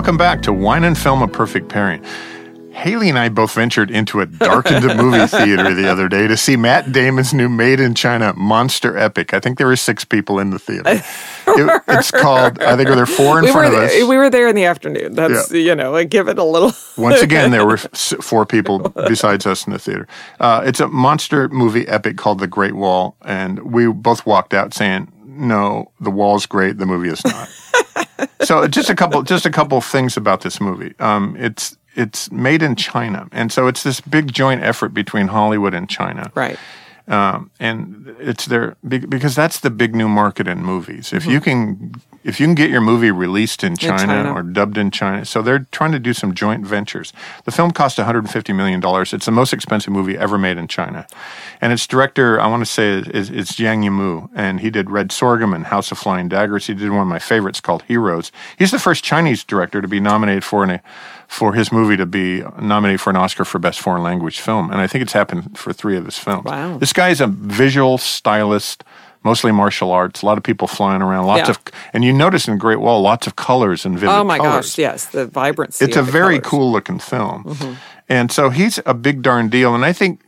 Welcome 0.00 0.16
back 0.16 0.40
to 0.44 0.52
Wine 0.54 0.84
and 0.84 0.96
Film, 0.96 1.20
A 1.20 1.28
Perfect 1.28 1.68
Pairing. 1.68 2.02
Haley 2.72 3.10
and 3.10 3.18
I 3.18 3.28
both 3.28 3.52
ventured 3.52 3.90
into 3.90 4.20
a 4.22 4.26
darkened 4.26 4.86
movie 4.96 5.26
theater 5.26 5.74
the 5.74 5.86
other 5.92 6.08
day 6.08 6.26
to 6.26 6.38
see 6.38 6.56
Matt 6.56 6.90
Damon's 6.90 7.34
new 7.34 7.50
Made 7.50 7.80
in 7.80 7.94
China 7.94 8.32
monster 8.34 8.96
epic. 8.96 9.34
I 9.34 9.40
think 9.40 9.58
there 9.58 9.66
were 9.66 9.76
six 9.76 10.06
people 10.06 10.38
in 10.38 10.50
the 10.52 10.58
theater. 10.58 11.02
It- 11.52 11.82
it's 11.88 12.10
called, 12.10 12.62
I 12.62 12.76
think 12.76 12.88
there 12.88 12.96
were 12.96 13.04
four 13.04 13.40
in 13.40 13.44
We 13.44 13.52
front 13.52 13.74
of 13.74 13.80
us. 13.80 13.92
we 13.92 14.16
were 14.16 14.30
there 14.30 14.48
in 14.48 14.54
the 14.56 14.64
afternoon. 14.64 15.12
That's 15.16 15.50
you 15.50 15.74
know, 15.74 15.94
I 15.96 16.04
give 16.04 16.28
it 16.28 16.38
a 16.38 16.44
little 16.44 16.72
Once 16.96 17.20
again, 17.20 17.50
there 17.50 17.66
were 17.66 17.76
four 17.76 18.46
people 18.46 18.78
besides 18.78 19.44
us 19.44 19.66
in 19.66 19.74
the 19.74 19.78
theater. 19.78 20.08
Uh, 20.38 20.62
it's 20.64 20.80
a 20.80 20.88
monster 20.88 21.46
movie 21.50 21.86
epic 21.88 22.16
called 22.16 22.38
The 22.38 22.46
Great 22.46 22.74
Wall, 22.74 23.16
and 23.22 23.70
we 23.70 23.86
both 23.86 24.24
walked 24.24 24.54
out 24.54 24.72
saying, 24.72 25.12
"No, 25.26 25.90
the 26.00 26.10
wall's 26.10 26.46
great. 26.46 26.78
The 26.78 26.86
movie 26.86 27.10
is 27.10 27.22
not." 27.22 27.48
So 28.42 28.66
just 28.68 28.90
a 28.90 28.94
couple, 28.94 29.22
just 29.22 29.46
a 29.46 29.50
couple 29.50 29.78
of 29.78 29.84
things 29.84 30.16
about 30.16 30.40
this 30.42 30.60
movie. 30.60 30.94
Um, 30.98 31.36
it's 31.38 31.76
it's 31.96 32.30
made 32.30 32.62
in 32.62 32.76
China, 32.76 33.28
and 33.32 33.52
so 33.52 33.66
it's 33.66 33.82
this 33.82 34.00
big 34.00 34.32
joint 34.32 34.62
effort 34.62 34.90
between 34.90 35.28
Hollywood 35.28 35.74
and 35.74 35.88
China 35.88 36.30
right. 36.34 36.58
um, 37.08 37.50
and 37.58 38.14
it's 38.20 38.46
there 38.46 38.76
because 38.86 39.34
that's 39.34 39.60
the 39.60 39.70
big 39.70 39.94
new 39.94 40.08
market 40.08 40.46
in 40.46 40.62
movies. 40.62 41.12
If 41.12 41.26
you 41.26 41.40
can, 41.40 41.94
if 42.22 42.38
you 42.40 42.46
can 42.46 42.54
get 42.54 42.70
your 42.70 42.80
movie 42.80 43.10
released 43.10 43.64
in 43.64 43.76
China, 43.76 43.98
China. 43.98 44.32
or 44.32 44.42
dubbed 44.42 44.76
in 44.76 44.90
China, 44.90 45.24
so 45.24 45.42
they're 45.42 45.66
trying 45.70 45.92
to 45.92 45.98
do 45.98 46.12
some 46.12 46.34
joint 46.34 46.66
ventures. 46.66 47.12
The 47.44 47.50
film 47.50 47.70
cost 47.70 47.98
150 47.98 48.52
million 48.52 48.80
dollars. 48.80 49.12
It's 49.12 49.26
the 49.26 49.32
most 49.32 49.52
expensive 49.52 49.92
movie 49.92 50.16
ever 50.18 50.38
made 50.38 50.58
in 50.58 50.68
China, 50.68 51.06
and 51.60 51.72
its 51.72 51.86
director, 51.86 52.40
I 52.40 52.46
want 52.46 52.60
to 52.62 52.70
say, 52.70 52.98
is, 52.98 53.30
is 53.30 53.50
Zhang 53.50 53.84
Yimou, 53.84 54.28
and 54.34 54.60
he 54.60 54.70
did 54.70 54.90
Red 54.90 55.12
Sorghum 55.12 55.54
and 55.54 55.66
House 55.66 55.90
of 55.92 55.98
Flying 55.98 56.28
Daggers. 56.28 56.66
He 56.66 56.74
did 56.74 56.90
one 56.90 57.02
of 57.02 57.08
my 57.08 57.18
favorites 57.18 57.60
called 57.60 57.82
Heroes. 57.84 58.32
He's 58.58 58.70
the 58.70 58.78
first 58.78 59.02
Chinese 59.04 59.44
director 59.44 59.80
to 59.80 59.88
be 59.88 60.00
nominated 60.00 60.44
for 60.44 60.64
an 60.64 60.80
for 61.26 61.54
his 61.54 61.70
movie 61.70 61.96
to 61.96 62.06
be 62.06 62.42
nominated 62.60 63.00
for 63.00 63.10
an 63.10 63.16
Oscar 63.16 63.44
for 63.44 63.58
Best 63.60 63.80
Foreign 63.80 64.02
Language 64.02 64.40
Film, 64.40 64.70
and 64.70 64.80
I 64.80 64.86
think 64.88 65.02
it's 65.02 65.12
happened 65.12 65.56
for 65.56 65.72
three 65.72 65.96
of 65.96 66.04
his 66.04 66.18
films. 66.18 66.44
Wow. 66.44 66.76
This 66.78 66.92
guy 66.92 67.10
is 67.10 67.20
a 67.20 67.28
visual 67.28 67.98
stylist, 67.98 68.82
mostly 69.22 69.52
martial 69.52 69.90
arts. 69.92 70.22
A 70.22 70.26
lot 70.26 70.38
of 70.38 70.44
people 70.44 70.66
flying 70.68 71.02
around, 71.02 71.26
lots 71.26 71.48
Yeah. 71.48 71.50
of, 71.50 71.58
and 71.92 72.04
you 72.04 72.12
notice 72.12 72.48
in 72.48 72.54
the 72.54 72.58
Great 72.60 72.80
Wall, 72.80 73.00
lots 73.02 73.26
of 73.26 73.36
colors 73.36 73.84
and 73.84 73.98
vivid 73.98 74.14
Oh 74.14 74.24
my 74.24 74.38
colors. 74.38 74.66
gosh, 74.66 74.78
yes, 74.78 75.06
the 75.06 75.26
vibrancy. 75.26 75.84
It's 75.84 75.96
a 75.96 76.02
very 76.02 76.38
colors. 76.38 76.40
Mm-hmm. 76.40 76.48
cool 76.50 76.72
looking 76.72 76.98
film, 76.98 77.76
and 78.08 78.30
so 78.32 78.50
he's 78.50 78.78
a 78.86 78.94
big 78.94 79.22
darn 79.22 79.48
deal. 79.48 79.74
And 79.74 79.84
I 79.84 79.92
think 79.92 80.20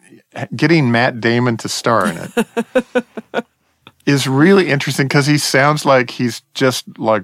getting 0.57 0.91
Matt 0.91 1.21
Damon 1.21 1.57
to 1.59 1.69
star 1.69 2.07
in 2.07 2.17
it 2.17 3.45
is 4.07 4.27
really 4.27 4.69
interesting 4.71 5.07
because 5.07 5.27
he 5.27 5.39
sounds 5.39 5.85
like 5.85 6.11
he's 6.11 6.43
just 6.55 6.85
like 6.99 7.23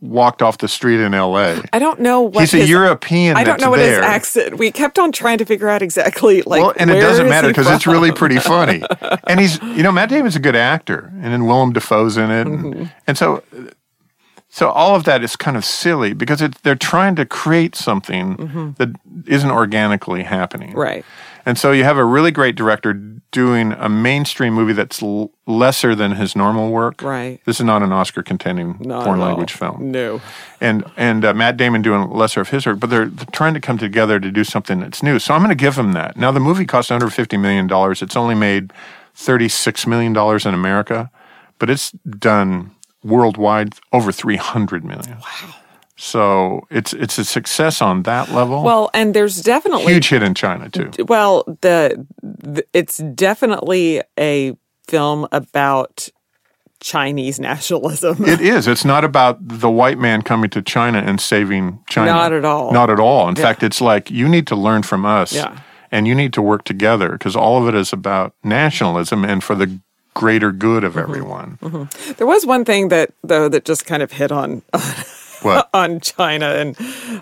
walked 0.00 0.42
off 0.42 0.58
the 0.58 0.68
street 0.68 1.00
in 1.00 1.14
L.A. 1.14 1.62
I 1.72 1.78
don't 1.78 2.00
know 2.00 2.22
what 2.22 2.40
He's 2.42 2.54
a 2.54 2.58
his- 2.58 2.70
European. 2.70 3.36
I 3.36 3.44
don't 3.44 3.60
know 3.60 3.70
what 3.70 3.78
there. 3.78 3.96
his 4.00 4.04
accent. 4.04 4.58
We 4.58 4.70
kept 4.70 4.98
on 4.98 5.12
trying 5.12 5.38
to 5.38 5.44
figure 5.44 5.68
out 5.68 5.82
exactly 5.82 6.42
like. 6.42 6.60
well, 6.62 6.72
and 6.76 6.90
it 6.90 6.94
where 6.94 7.02
doesn't 7.02 7.28
matter 7.28 7.48
because 7.48 7.68
it's 7.70 7.86
really 7.86 8.12
pretty 8.12 8.38
funny. 8.38 8.82
and 9.26 9.40
he's, 9.40 9.60
you 9.62 9.82
know, 9.82 9.92
Matt 9.92 10.08
Damon's 10.10 10.36
a 10.36 10.40
good 10.40 10.56
actor, 10.56 11.10
and 11.14 11.32
then 11.32 11.46
Willem 11.46 11.72
Dafoe's 11.72 12.16
in 12.16 12.30
it, 12.30 12.46
Mm-hmm. 12.46 12.72
and, 12.80 12.92
and 13.06 13.18
so, 13.18 13.42
so 14.54 14.68
all 14.68 14.94
of 14.94 15.04
that 15.04 15.24
is 15.24 15.34
kind 15.34 15.56
of 15.56 15.64
silly 15.64 16.12
because 16.12 16.42
it, 16.42 16.56
they're 16.62 16.74
trying 16.76 17.16
to 17.16 17.24
create 17.24 17.74
something 17.74 18.74
that 18.78 18.90
isn't 19.26 19.50
organically 19.50 20.22
happening, 20.24 20.70
Mm-hmm. 20.70 20.78
Right. 20.78 21.04
And 21.44 21.58
so 21.58 21.72
you 21.72 21.82
have 21.82 21.96
a 21.96 22.04
really 22.04 22.30
great 22.30 22.54
director 22.54 22.92
doing 23.32 23.72
a 23.72 23.88
mainstream 23.88 24.52
movie 24.54 24.74
that's 24.74 25.02
l- 25.02 25.30
lesser 25.46 25.92
than 25.96 26.12
his 26.12 26.36
normal 26.36 26.70
work. 26.70 27.02
Right. 27.02 27.40
This 27.46 27.58
is 27.58 27.64
not 27.66 27.82
an 27.82 27.90
Oscar-contending 27.92 28.74
foreign 28.84 29.18
language 29.18 29.52
film 29.52 29.90
No. 29.90 30.20
and 30.60 30.84
and 30.96 31.24
uh, 31.24 31.34
Matt 31.34 31.56
Damon 31.56 31.82
doing 31.82 32.10
lesser 32.10 32.40
of 32.42 32.50
his 32.50 32.64
work, 32.66 32.78
but 32.78 32.90
they're, 32.90 33.06
they're 33.06 33.26
trying 33.32 33.54
to 33.54 33.60
come 33.60 33.76
together 33.76 34.20
to 34.20 34.30
do 34.30 34.44
something 34.44 34.78
that's 34.80 35.02
new. 35.02 35.18
So 35.18 35.34
I'm 35.34 35.40
going 35.40 35.48
to 35.58 35.64
give 35.66 35.76
him 35.76 35.94
that. 35.94 36.16
Now 36.16 36.30
the 36.30 36.38
movie 36.48 36.64
cost 36.66 36.90
150 36.90 37.36
million 37.38 37.66
dollars. 37.66 38.02
It's 38.02 38.14
only 38.16 38.36
made 38.36 38.72
36 39.16 39.84
million 39.86 40.12
dollars 40.12 40.46
in 40.46 40.54
America, 40.54 41.10
but 41.58 41.68
it's 41.70 41.90
done 41.90 42.70
worldwide 43.02 43.74
over 43.92 44.12
300 44.12 44.84
million. 44.84 45.18
Wow. 45.18 45.54
So 45.96 46.66
it's 46.70 46.92
it's 46.94 47.18
a 47.18 47.24
success 47.24 47.80
on 47.80 48.02
that 48.04 48.32
level. 48.32 48.62
Well, 48.64 48.90
and 48.92 49.14
there's 49.14 49.40
definitely 49.40 49.92
huge 49.92 50.08
hit 50.08 50.22
in 50.22 50.34
China 50.34 50.68
too. 50.68 50.90
Well, 51.06 51.44
the, 51.60 52.04
the 52.22 52.64
it's 52.72 52.96
definitely 53.14 54.02
a 54.18 54.56
film 54.88 55.28
about 55.30 56.08
Chinese 56.80 57.38
nationalism. 57.50 58.24
It 58.24 58.40
is. 58.40 58.66
It's 58.66 58.84
not 58.84 59.04
about 59.04 59.36
the 59.46 59.70
white 59.70 59.98
man 59.98 60.22
coming 60.22 60.50
to 60.50 60.62
China 60.62 60.98
and 60.98 61.20
saving 61.20 61.78
China. 61.88 62.10
Not 62.10 62.32
at 62.32 62.44
all. 62.44 62.72
Not 62.72 62.90
at 62.90 62.98
all. 62.98 63.28
In 63.28 63.36
fact, 63.36 63.62
it's 63.62 63.80
like 63.80 64.10
you 64.10 64.28
need 64.28 64.48
to 64.48 64.56
learn 64.56 64.82
from 64.82 65.06
us 65.06 65.32
Yeah. 65.32 65.60
and 65.92 66.08
you 66.08 66.16
need 66.16 66.32
to 66.32 66.42
work 66.42 66.64
together 66.64 67.10
because 67.10 67.36
all 67.36 67.62
of 67.62 67.72
it 67.72 67.78
is 67.78 67.92
about 67.92 68.34
nationalism 68.42 69.24
and 69.24 69.44
for 69.44 69.54
the 69.54 69.78
greater 70.14 70.52
good 70.52 70.82
Mm-hmm. 70.84 70.98
of 70.98 71.02
everyone. 71.02 71.58
there 72.16 72.26
was 72.26 72.44
one 72.46 72.64
thing 72.64 72.88
that 72.88 73.12
though 73.22 73.48
that 73.48 73.64
just 73.64 73.86
kind 73.86 74.02
of 74.02 74.12
hit 74.12 74.30
on 74.32 74.62
on 75.74 76.00
China 76.00 76.46
and 76.54 76.76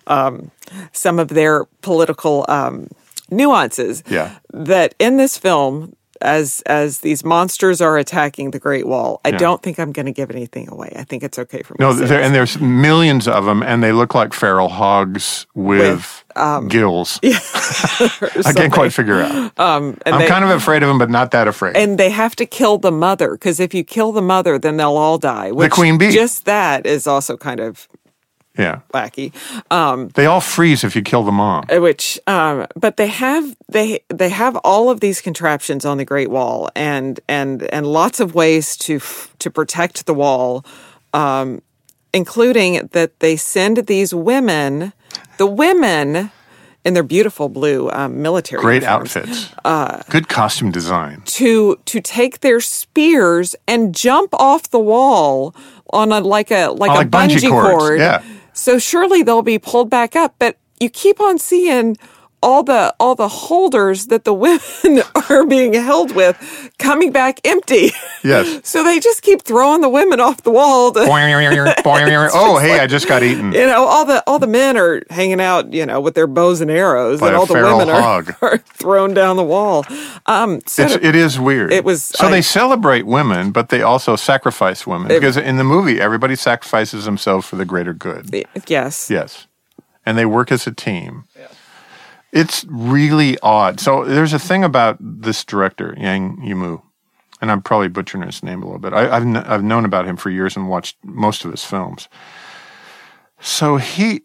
um, 0.06 0.50
some 0.92 1.18
of 1.18 1.28
their 1.28 1.64
political 1.82 2.44
um, 2.48 2.88
nuances. 3.30 4.02
Yeah. 4.08 4.38
That 4.52 4.94
in 4.98 5.16
this 5.16 5.38
film, 5.38 5.94
as 6.22 6.62
as 6.66 6.98
these 6.98 7.24
monsters 7.24 7.80
are 7.80 7.96
attacking 7.98 8.50
the 8.50 8.58
Great 8.58 8.86
Wall. 8.86 9.20
I 9.24 9.30
Yeah. 9.30 9.38
don't 9.38 9.62
think 9.62 9.78
I'm 9.78 9.92
going 9.92 10.06
to 10.06 10.12
give 10.12 10.30
anything 10.30 10.68
away. 10.68 10.92
I 10.96 11.04
think 11.04 11.22
it's 11.22 11.38
okay 11.38 11.62
for 11.62 11.74
me. 11.74 11.76
No, 11.80 11.90
and 11.90 12.34
there's 12.34 12.60
millions 12.60 13.26
of 13.28 13.44
them, 13.44 13.62
and 13.62 13.82
they 13.82 13.92
look 13.92 14.14
like 14.14 14.32
feral 14.32 14.68
hogs 14.68 15.46
with, 15.54 16.24
um 16.36 16.68
gills. 16.68 17.18
Yeah, 17.22 17.38
I 18.46 18.52
can't 18.54 18.72
quite 18.72 18.92
figure 18.92 19.20
out. 19.20 19.58
Um, 19.58 19.96
and 20.06 20.14
I'm 20.14 20.20
they- 20.20 20.28
kind 20.28 20.44
of 20.44 20.50
afraid 20.50 20.82
of 20.82 20.88
them, 20.88 20.98
but 20.98 21.10
not 21.10 21.30
that 21.32 21.48
afraid. 21.48 21.76
and 21.76 21.98
they 21.98 22.10
have 22.10 22.34
to 22.36 22.46
kill 22.46 22.78
the 22.78 22.92
mother 22.92 23.32
because 23.32 23.60
if 23.60 23.74
you 23.74 23.84
kill 23.84 24.12
the 24.12 24.22
mother, 24.22 24.58
then 24.58 24.76
they'll 24.76 24.96
all 24.96 25.18
die. 25.18 25.50
Which 25.52 25.72
queen 25.72 25.98
bee. 25.98 26.10
Just 26.10 26.44
that 26.44 26.86
is 26.86 27.06
also 27.06 27.36
kind 27.36 27.60
of 27.60 27.88
yeah, 28.58 28.80
wacky. 28.92 29.32
Um, 29.70 30.08
they 30.14 30.26
all 30.26 30.40
freeze 30.40 30.84
if 30.84 30.94
you 30.96 31.02
kill 31.02 31.22
the 31.22 31.32
mom. 31.32 31.64
which, 31.70 32.18
um, 32.26 32.66
but 32.76 32.96
they 32.96 33.06
have 33.06 33.54
they 33.68 34.00
they 34.08 34.28
have 34.28 34.56
all 34.64 34.90
of 34.90 35.00
these 35.00 35.20
contraptions 35.20 35.84
on 35.84 35.98
the 35.98 36.04
Great 36.04 36.30
Wall, 36.30 36.68
and 36.74 37.20
and 37.28 37.62
and 37.72 37.86
lots 37.86 38.20
of 38.20 38.34
ways 38.34 38.76
to 38.78 38.96
f- 38.96 39.34
to 39.38 39.50
protect 39.50 40.06
the 40.06 40.14
wall, 40.14 40.64
um, 41.14 41.62
including 42.12 42.88
that 42.92 43.20
they 43.20 43.36
send 43.36 43.76
these 43.86 44.14
women, 44.14 44.92
the 45.38 45.46
women. 45.46 46.30
In 46.82 46.94
their 46.94 47.02
beautiful 47.02 47.50
blue 47.50 47.90
um, 47.90 48.22
military 48.22 48.62
Great 48.62 48.80
uniforms, 48.82 49.14
outfits. 49.14 49.52
uh, 49.66 50.02
Good 50.08 50.28
costume 50.28 50.70
design. 50.70 51.20
to 51.26 51.76
to 51.84 52.00
take 52.00 52.40
their 52.40 52.58
spears 52.58 53.54
and 53.68 53.94
jump 53.94 54.32
off 54.32 54.70
the 54.70 54.78
wall 54.78 55.54
on 55.92 56.10
a 56.10 56.20
like 56.20 56.50
a 56.50 56.68
like 56.68 56.90
Oh, 56.90 56.94
a 56.94 57.04
like 57.04 57.10
bungee 57.10 57.36
bungee, 57.36 57.50
cord. 57.50 57.98
yeah. 58.00 58.22
So 58.52 58.78
surely 58.78 59.22
they'll 59.22 59.42
be 59.42 59.58
pulled 59.58 59.90
back 59.90 60.16
up, 60.16 60.34
but 60.38 60.56
you 60.78 60.90
keep 60.90 61.20
on 61.20 61.38
seeing 61.38 61.96
all 62.42 62.62
the 62.62 62.94
all 62.98 63.14
the 63.14 63.28
holders 63.28 64.06
that 64.06 64.24
the 64.24 64.32
women 64.44 65.02
are 65.28 65.46
being 65.46 65.72
held 65.74 66.14
with 66.14 66.36
coming 66.78 67.12
back 67.12 67.40
empty. 67.44 67.90
Yes. 68.24 68.60
so 68.68 68.82
they 68.82 68.98
just 69.00 69.22
keep 69.22 69.42
throwing 69.42 69.80
the 69.82 69.88
women 69.88 70.20
off 70.20 70.42
the 70.42 70.50
wall. 70.50 70.92
To, 70.92 71.00
oh, 72.34 72.58
hey, 72.58 72.78
I 72.80 72.86
just 72.86 73.08
got 73.08 73.22
eaten. 73.22 73.52
you 73.52 73.66
know, 73.66 73.84
all 73.84 74.04
the 74.04 74.22
all 74.26 74.38
the 74.38 74.46
men 74.46 74.76
are 74.76 75.02
hanging 75.10 75.40
out, 75.40 75.72
you 75.72 75.84
know, 75.86 76.00
with 76.00 76.14
their 76.14 76.26
bows 76.26 76.60
and 76.60 76.70
arrows, 76.70 77.20
By 77.20 77.28
and 77.28 77.36
all 77.36 77.46
the 77.46 77.54
women 77.54 77.88
are, 77.90 78.36
are 78.42 78.58
thrown 78.58 79.14
down 79.14 79.36
the 79.36 79.44
wall. 79.44 79.84
Um, 80.26 80.60
so 80.66 80.84
It's, 80.84 80.94
it 80.94 81.14
is 81.14 81.38
weird. 81.38 81.72
It 81.72 81.84
was- 81.84 82.02
so 82.02 82.26
I- 82.26 82.30
they 82.30 82.42
celebrate 82.42 83.06
women, 83.06 83.50
but 83.52 83.68
they 83.68 83.82
also 83.82 84.16
sacrifice 84.16 84.86
women 84.86 85.08
because 85.08 85.36
in 85.36 85.56
the 85.56 85.64
movie 85.64 86.00
everybody 86.00 86.36
sacrifices 86.36 87.04
themselves 87.04 87.46
for 87.46 87.56
the 87.56 87.64
greater 87.64 87.92
good. 87.92 88.30
yes, 88.66 89.10
Yes, 89.10 89.46
and 90.06 90.16
they 90.16 90.26
work 90.26 90.50
as 90.52 90.66
a 90.66 90.72
team. 90.72 91.24
It's 92.32 92.64
really 92.68 93.38
odd. 93.42 93.80
So 93.80 94.04
there's 94.04 94.32
a 94.32 94.38
thing 94.38 94.62
about 94.64 94.96
this 95.00 95.44
director 95.44 95.94
Yang 95.98 96.36
Yimu, 96.38 96.82
and 97.40 97.50
I'm 97.50 97.60
probably 97.62 97.88
butchering 97.88 98.22
his 98.24 98.42
name 98.42 98.62
a 98.62 98.66
little 98.66 98.78
bit. 98.80 98.92
I, 98.92 99.16
I've 99.16 99.22
kn- 99.24 99.36
I've 99.36 99.64
known 99.64 99.84
about 99.84 100.06
him 100.06 100.16
for 100.16 100.30
years 100.30 100.56
and 100.56 100.68
watched 100.68 100.96
most 101.02 101.44
of 101.44 101.50
his 101.50 101.64
films. 101.64 102.08
So 103.40 103.76
he. 103.76 104.22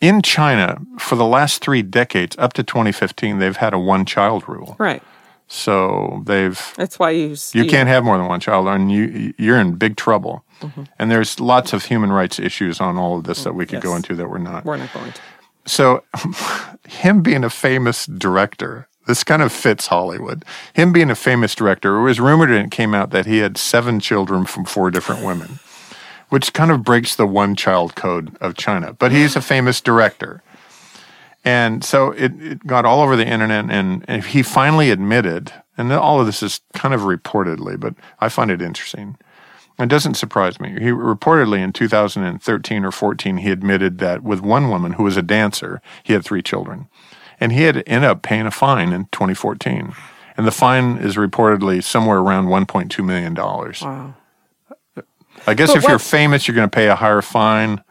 In 0.00 0.22
China, 0.22 0.80
for 0.96 1.16
the 1.16 1.24
last 1.24 1.60
three 1.60 1.82
decades, 1.82 2.36
up 2.38 2.52
to 2.52 2.62
2015, 2.62 3.40
they've 3.40 3.56
had 3.56 3.74
a 3.74 3.80
one-child 3.80 4.48
rule. 4.48 4.76
right. 4.78 5.02
So 5.48 6.22
they've 6.26 6.74
That's 6.76 6.98
why 6.98 7.10
you 7.10 7.34
you 7.54 7.64
can't 7.64 7.88
have 7.88 8.04
more 8.04 8.18
than 8.18 8.28
one 8.28 8.38
child, 8.38 8.68
and 8.68 8.92
you 8.92 9.32
you're 9.38 9.58
in 9.58 9.76
big 9.76 9.96
trouble. 9.96 10.44
Mm-hmm. 10.60 10.82
And 10.98 11.10
there's 11.10 11.40
lots 11.40 11.72
of 11.72 11.86
human 11.86 12.12
rights 12.12 12.38
issues 12.38 12.80
on 12.82 12.98
all 12.98 13.16
of 13.16 13.24
this 13.24 13.44
that 13.44 13.54
we 13.54 13.64
could 13.64 13.80
go 13.80 13.96
into 13.96 14.14
that 14.14 14.28
we're 14.28 14.38
not. 14.38 14.66
We're 14.66 14.76
not 14.76 14.92
going 14.92 15.10
to. 15.10 15.20
So, 15.68 16.02
him 16.88 17.22
being 17.22 17.44
a 17.44 17.50
famous 17.50 18.06
director, 18.06 18.88
this 19.06 19.24
kind 19.24 19.42
of 19.42 19.52
fits 19.52 19.86
Hollywood. 19.86 20.44
Him 20.74 20.92
being 20.92 21.10
a 21.10 21.14
famous 21.14 21.54
director, 21.54 21.96
it 21.96 22.02
was 22.02 22.20
rumored 22.20 22.50
and 22.50 22.66
it 22.66 22.70
came 22.70 22.94
out 22.94 23.10
that 23.10 23.26
he 23.26 23.38
had 23.38 23.56
seven 23.56 24.00
children 24.00 24.44
from 24.44 24.64
four 24.64 24.90
different 24.90 25.24
women, 25.24 25.58
which 26.28 26.52
kind 26.52 26.70
of 26.70 26.84
breaks 26.84 27.14
the 27.14 27.26
one 27.26 27.54
child 27.54 27.94
code 27.94 28.36
of 28.40 28.56
China. 28.56 28.92
But 28.92 29.12
he's 29.12 29.36
a 29.36 29.40
famous 29.40 29.80
director. 29.80 30.42
And 31.44 31.84
so 31.84 32.10
it, 32.12 32.32
it 32.42 32.66
got 32.66 32.84
all 32.84 33.00
over 33.00 33.16
the 33.16 33.26
internet, 33.26 33.70
and, 33.70 34.04
and 34.08 34.24
he 34.24 34.42
finally 34.42 34.90
admitted, 34.90 35.52
and 35.78 35.92
all 35.92 36.20
of 36.20 36.26
this 36.26 36.42
is 36.42 36.60
kind 36.74 36.92
of 36.92 37.02
reportedly, 37.02 37.78
but 37.78 37.94
I 38.20 38.28
find 38.28 38.50
it 38.50 38.60
interesting. 38.60 39.16
It 39.78 39.88
doesn't 39.88 40.14
surprise 40.14 40.58
me. 40.58 40.70
He 40.72 40.90
reportedly 40.90 41.58
in 41.60 41.72
2013 41.72 42.84
or 42.84 42.90
14, 42.90 43.36
he 43.38 43.50
admitted 43.50 43.98
that 43.98 44.22
with 44.24 44.40
one 44.40 44.70
woman 44.70 44.94
who 44.94 45.04
was 45.04 45.16
a 45.16 45.22
dancer, 45.22 45.80
he 46.02 46.12
had 46.12 46.24
three 46.24 46.42
children. 46.42 46.88
And 47.40 47.52
he 47.52 47.62
had 47.62 47.84
ended 47.86 48.10
up 48.10 48.22
paying 48.22 48.46
a 48.46 48.50
fine 48.50 48.92
in 48.92 49.04
2014. 49.12 49.94
And 50.36 50.46
the 50.46 50.50
fine 50.50 50.98
is 50.98 51.14
reportedly 51.16 51.82
somewhere 51.82 52.18
around 52.18 52.46
$1.2 52.46 53.04
million. 53.04 53.34
Wow. 53.34 54.14
I 55.46 55.54
guess 55.54 55.68
But 55.72 55.76
if 55.84 55.88
you're 55.88 55.98
famous, 56.00 56.48
you're 56.48 56.54
going 56.56 56.68
to 56.68 56.74
pay 56.74 56.88
a 56.88 56.96
higher 56.96 57.22
fine. 57.22 57.82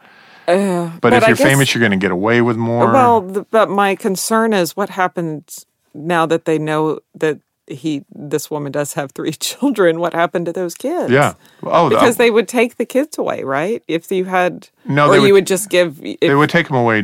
Uh, 0.46 0.90
but, 1.00 1.00
but 1.00 1.12
if 1.14 1.24
I 1.24 1.28
you're 1.28 1.36
guess- 1.36 1.46
famous, 1.46 1.74
you're 1.74 1.80
going 1.80 1.92
to 1.92 1.96
get 1.98 2.10
away 2.10 2.42
with 2.42 2.56
more. 2.58 2.92
Well, 2.92 3.22
th- 3.30 3.46
but 3.50 3.70
my 3.70 3.94
concern 3.94 4.52
is 4.52 4.76
what 4.76 4.90
happens 4.90 5.64
now 5.94 6.26
that 6.26 6.44
they 6.44 6.58
know 6.58 7.00
that 7.14 7.40
he, 7.70 8.04
this 8.14 8.50
woman, 8.50 8.72
does 8.72 8.94
have 8.94 9.12
three 9.12 9.32
children. 9.48 10.00
What 10.00 10.12
happened 10.14 10.46
to 10.46 10.52
those 10.52 10.74
kids? 10.74 11.10
yeah. 11.12 11.34
Oh, 11.62 11.88
because 11.88 12.16
they 12.16 12.30
would 12.30 12.48
take 12.48 12.76
the 12.76 12.84
kids 12.86 13.18
away, 13.18 13.42
right? 13.44 13.82
If 13.88 14.10
you 14.10 14.24
had, 14.24 14.68
No, 14.84 15.08
or 15.08 15.16
you 15.16 15.22
would- 15.22 15.32
would 15.32 15.46
just 15.46 15.70
give. 15.70 16.00
If, 16.02 16.20
they 16.20 16.34
would 16.34 16.50
take 16.50 16.68
them 16.68 16.76
away. 16.76 17.02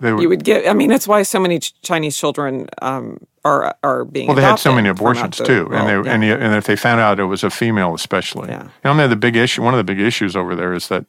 They 0.00 0.12
would, 0.12 0.22
you 0.22 0.28
would 0.28 0.44
give. 0.44 0.66
I 0.66 0.72
mean, 0.74 0.88
that's 0.90 1.06
why 1.08 1.22
so 1.22 1.38
many 1.40 1.60
Chinese 1.60 2.18
children 2.18 2.66
um, 2.82 3.18
are 3.44 3.74
are 3.82 4.04
being. 4.04 4.26
Well, 4.26 4.36
they 4.36 4.42
had 4.42 4.56
so 4.56 4.74
many 4.74 4.88
abortions 4.88 5.38
the- 5.38 5.44
too, 5.44 5.68
well, 5.70 5.78
and 5.86 5.88
they 5.88 6.08
yeah. 6.08 6.14
and, 6.14 6.24
you- 6.24 6.34
and 6.34 6.54
if 6.54 6.64
they 6.66 6.76
found 6.76 7.00
out 7.00 7.20
it 7.20 7.24
was 7.24 7.44
a 7.44 7.50
female, 7.50 7.94
especially, 7.94 8.48
Yeah. 8.48 8.68
You 8.84 8.94
know, 8.94 9.08
the 9.08 9.16
big 9.16 9.36
issue, 9.36 9.62
one 9.62 9.72
of 9.72 9.78
the 9.78 9.84
big 9.84 10.00
issues 10.00 10.36
over 10.36 10.54
there 10.56 10.74
is 10.74 10.88
that 10.88 11.06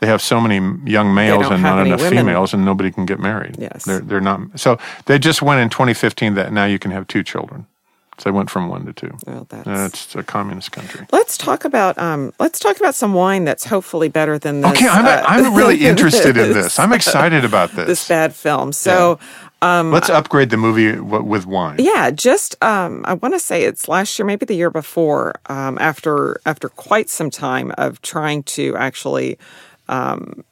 they 0.00 0.06
have 0.06 0.20
so 0.22 0.40
many 0.40 0.56
young 0.90 1.14
males 1.14 1.46
and 1.50 1.62
not 1.62 1.84
enough 1.86 2.00
women. 2.00 2.18
females, 2.26 2.54
and 2.54 2.64
nobody 2.64 2.90
can 2.90 3.04
get 3.06 3.18
married. 3.18 3.56
Yes. 3.58 3.84
they're 3.84 4.00
they're 4.00 4.20
not. 4.20 4.58
So 4.60 4.78
they 5.06 5.18
just 5.18 5.42
went 5.42 5.60
in 5.60 5.68
2015 5.70 6.34
that 6.34 6.52
now 6.52 6.64
you 6.66 6.78
can 6.78 6.90
have 6.92 7.06
two 7.08 7.22
children. 7.22 7.66
So 8.18 8.24
they 8.30 8.34
went 8.36 8.50
from 8.50 8.68
one 8.68 8.84
to 8.86 8.92
two. 8.92 9.16
Well, 9.28 9.46
that's- 9.48 9.64
That's 9.64 10.16
a 10.16 10.24
communist 10.24 10.72
country. 10.72 11.06
Let's 11.12 11.38
talk 11.38 11.64
about 11.64 11.96
um. 11.98 12.32
Let's 12.40 12.58
talk 12.58 12.76
about 12.76 12.94
some 12.96 13.14
wine 13.14 13.44
that's 13.44 13.64
hopefully 13.64 14.08
better 14.08 14.38
than 14.40 14.60
this. 14.60 14.72
Okay, 14.72 14.88
I'm 14.88 15.06
uh, 15.06 15.22
I'm 15.24 15.54
really 15.54 15.86
interested 15.92 16.36
in 16.36 16.52
this. 16.52 16.78
I'm 16.80 16.92
excited 16.92 17.44
about 17.44 17.70
this. 17.72 17.86
this 17.86 18.08
bad 18.08 18.34
film. 18.34 18.72
So. 18.72 19.20
um, 19.62 19.92
Let's 19.92 20.10
upgrade 20.10 20.50
the 20.50 20.56
movie 20.56 20.92
w- 20.92 21.22
with 21.22 21.46
wine. 21.46 21.76
Yeah, 21.80 22.10
just 22.10 22.56
um, 22.62 23.04
I 23.06 23.14
want 23.14 23.34
to 23.34 23.40
say 23.40 23.62
it's 23.64 23.86
last 23.88 24.18
year, 24.18 24.26
maybe 24.26 24.46
the 24.46 24.54
year 24.54 24.70
before. 24.70 25.34
Um, 25.46 25.78
after 25.80 26.40
after 26.44 26.68
quite 26.68 27.08
some 27.10 27.30
time 27.30 27.72
of 27.78 28.00
trying 28.02 28.42
to 28.58 28.74
actually 28.76 29.38
um, 29.88 30.44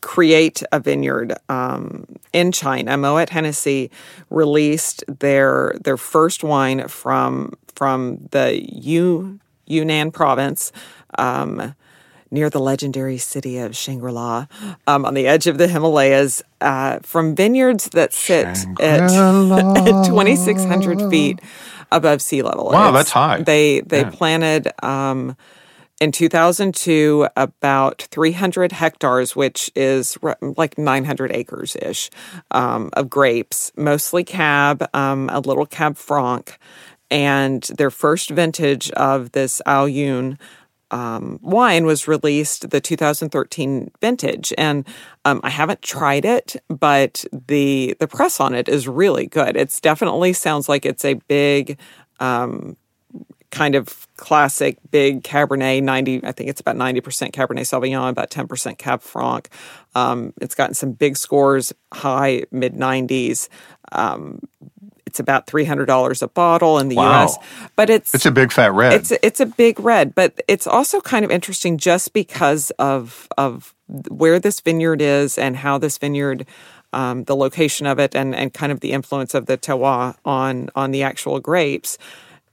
create 0.00 0.62
a 0.72 0.80
vineyard 0.80 1.34
um, 1.48 2.06
in 2.32 2.52
China, 2.52 2.96
Moet 2.96 3.30
Hennessy 3.30 3.90
released 4.30 5.04
their 5.08 5.74
their 5.82 5.96
first 5.96 6.42
wine 6.44 6.88
from 6.88 7.54
from 7.74 8.18
the 8.30 8.60
Yu, 8.72 9.38
Yunnan 9.66 10.12
province. 10.12 10.72
Um, 11.18 11.74
near 12.30 12.50
the 12.50 12.58
legendary 12.60 13.16
city 13.18 13.58
of 13.58 13.76
Shangri 13.76 14.10
La, 14.10 14.46
um, 14.88 15.04
on 15.04 15.14
the 15.14 15.26
edge 15.26 15.46
of 15.46 15.58
the 15.58 15.68
Himalayas, 15.68 16.42
uh, 16.60 16.98
from 17.02 17.34
vineyards 17.36 17.90
that 17.90 18.12
sit 18.12 18.66
at, 18.78 19.12
at 19.76 20.02
2,600 20.02 21.00
feet 21.00 21.40
above 21.92 22.20
sea 22.20 22.42
level. 22.42 22.70
Wow, 22.70 22.90
that's 22.90 23.10
high. 23.10 23.42
They 23.42 23.80
they 23.80 24.00
Yeah. 24.00 24.10
planted 24.10 24.72
um, 24.84 25.36
in 26.00 26.12
2002 26.12 27.28
about 27.36 28.02
300 28.10 28.72
hectares, 28.72 29.36
which 29.36 29.70
is 29.74 30.18
like 30.40 30.76
900 30.76 31.32
acres 31.32 31.76
ish 31.76 32.10
um, 32.50 32.90
of 32.94 33.08
grapes, 33.08 33.72
mostly 33.76 34.24
Cab, 34.24 34.88
um, 34.94 35.30
a 35.32 35.40
little 35.40 35.66
Cab 35.66 35.96
Franc, 35.96 36.58
and 37.10 37.62
their 37.78 37.90
first 37.90 38.30
vintage 38.30 38.90
of 38.92 39.32
this 39.32 39.62
Aoyun, 39.66 40.38
um, 40.90 41.38
wine 41.42 41.86
was 41.86 42.06
released 42.06 42.70
the 42.70 42.80
2013 42.80 43.90
vintage, 44.00 44.52
and 44.56 44.86
um, 45.24 45.40
I 45.42 45.50
haven't 45.50 45.82
tried 45.82 46.24
it, 46.24 46.56
but 46.68 47.24
the 47.32 47.96
the 47.98 48.06
press 48.06 48.38
on 48.38 48.54
it 48.54 48.68
is 48.68 48.86
really 48.86 49.26
good. 49.26 49.56
It's 49.56 49.80
definitely 49.80 50.32
sounds 50.32 50.68
like 50.68 50.86
it's 50.86 51.04
a 51.04 51.14
big. 51.14 51.78
Um, 52.20 52.76
kind 53.54 53.74
of 53.76 54.06
classic 54.16 54.78
big 54.90 55.22
Cabernet, 55.22 55.82
90, 55.82 56.24
I 56.24 56.32
think 56.32 56.50
it's 56.50 56.60
about 56.60 56.76
90% 56.76 57.02
Cabernet 57.32 57.60
Sauvignon, 57.62 58.10
about 58.10 58.30
10% 58.30 58.78
Cab 58.78 59.00
Franc. 59.00 59.48
Um, 59.94 60.32
it's 60.40 60.54
gotten 60.56 60.74
some 60.74 60.92
big 60.92 61.16
scores, 61.16 61.72
high 61.92 62.44
mid 62.50 62.74
90s. 62.74 63.48
Um, 63.92 64.40
it's 65.06 65.20
about 65.20 65.46
$300 65.46 66.22
a 66.22 66.28
bottle 66.28 66.78
in 66.80 66.88
the 66.88 66.96
Wow. 66.96 67.24
US, 67.24 67.36
but 67.76 67.88
it's 67.90 68.12
It's 68.14 68.26
a 68.26 68.32
big 68.32 68.50
fat 68.50 68.72
red. 68.74 68.92
it's 68.94 69.12
it's 69.22 69.38
a 69.40 69.46
big 69.46 69.78
red, 69.78 70.14
but 70.14 70.40
it's 70.48 70.66
also 70.66 71.00
kind 71.00 71.24
of 71.24 71.30
interesting 71.30 71.78
just 71.78 72.12
because 72.12 72.72
of 72.80 73.28
of 73.38 73.72
where 74.10 74.40
this 74.40 74.60
vineyard 74.60 75.00
is 75.00 75.38
and 75.38 75.56
how 75.56 75.78
this 75.78 75.98
vineyard 75.98 76.46
um, 76.92 77.24
the 77.24 77.36
location 77.36 77.86
of 77.86 77.98
it 78.00 78.14
and, 78.16 78.34
and 78.34 78.52
kind 78.52 78.72
of 78.72 78.80
the 78.80 78.90
influence 78.92 79.34
of 79.34 79.46
the 79.46 79.56
terroir 79.56 80.16
on 80.24 80.68
on 80.74 80.90
the 80.90 81.04
actual 81.04 81.38
grapes. 81.38 81.96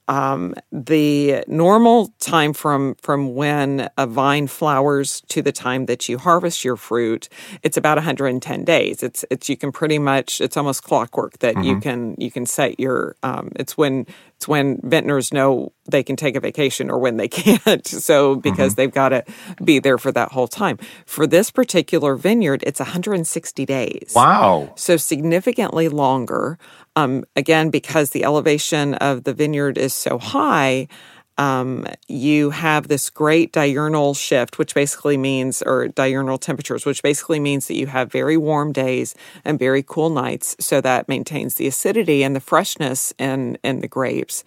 Um, 0.08 0.56
the 0.72 1.44
normal 1.48 2.14
time 2.20 2.54
from 2.54 2.96
from 2.96 3.34
when 3.34 3.90
a 3.98 4.08
vine 4.08 4.48
flowers 4.48 5.22
to 5.30 5.42
the 5.42 5.52
time 5.52 5.86
that 5.86 6.10
you 6.10 6.18
harvest 6.18 6.66
your 6.66 6.76
fruit, 6.76 7.30
it's 7.64 7.78
about 7.78 7.98
110 7.98 8.66
days. 8.66 9.04
It's 9.04 9.24
it's 9.30 9.48
you 9.48 9.56
can 9.56 9.72
pretty 9.72 10.00
much 10.00 10.42
it's 10.42 10.58
almost 10.58 10.84
clockwork 10.84 11.40
that 11.40 11.64
you 11.64 11.80
can 11.80 12.16
you 12.18 12.32
can 12.32 12.46
set 12.46 12.80
your. 12.80 13.16
Um, 13.24 13.52
it's 13.56 13.78
when 13.78 14.06
it's 14.42 14.48
when 14.48 14.80
vintners 14.82 15.32
know 15.32 15.72
they 15.86 16.02
can 16.02 16.16
take 16.16 16.36
a 16.36 16.40
vacation 16.40 16.90
or 16.90 16.98
when 16.98 17.18
they 17.18 17.28
can't. 17.28 17.86
So 17.86 18.36
because 18.36 18.74
they've 18.74 18.92
got 18.92 19.10
to 19.10 19.24
be 19.64 19.78
there 19.78 20.00
for 20.00 20.12
that 20.14 20.32
whole 20.32 20.48
time. 20.48 20.80
For 21.06 21.28
this 21.28 21.52
particular 21.52 22.16
vineyard, 22.16 22.64
it's 22.66 22.80
160 22.80 23.66
days. 23.68 24.14
Wow. 24.16 24.74
So 24.76 24.98
significantly 24.98 25.90
longer. 25.90 26.58
Um, 26.96 27.24
again, 27.36 27.70
because 27.70 28.10
the 28.10 28.24
elevation 28.24 28.96
of 28.96 29.26
the 29.26 29.34
vineyard 29.34 29.78
is 29.78 29.94
so 29.94 30.18
high, 30.18 30.88
um, 31.38 31.86
you 32.08 32.50
have 32.52 32.88
this 32.88 33.10
great 33.10 33.52
diurnal 33.52 34.14
shift, 34.14 34.58
which 34.58 34.76
basically 34.76 35.18
means, 35.18 35.62
or 35.62 35.88
diurnal 35.88 36.38
temperatures, 36.38 36.86
which 36.86 37.02
basically 37.02 37.40
means 37.40 37.68
that 37.68 37.76
you 37.76 37.88
have 37.88 38.12
very 38.12 38.38
warm 38.38 38.72
days 38.72 39.16
and 39.44 39.58
very 39.58 39.84
cool 39.84 40.10
nights. 40.10 40.56
So 40.60 40.82
that 40.82 41.08
maintains 41.08 41.56
the 41.56 41.68
acidity 41.68 42.24
and 42.24 42.36
the 42.36 42.40
freshness 42.40 43.14
in 43.18 43.58
in 43.64 43.80
the 43.80 43.88
grapes. 43.88 44.44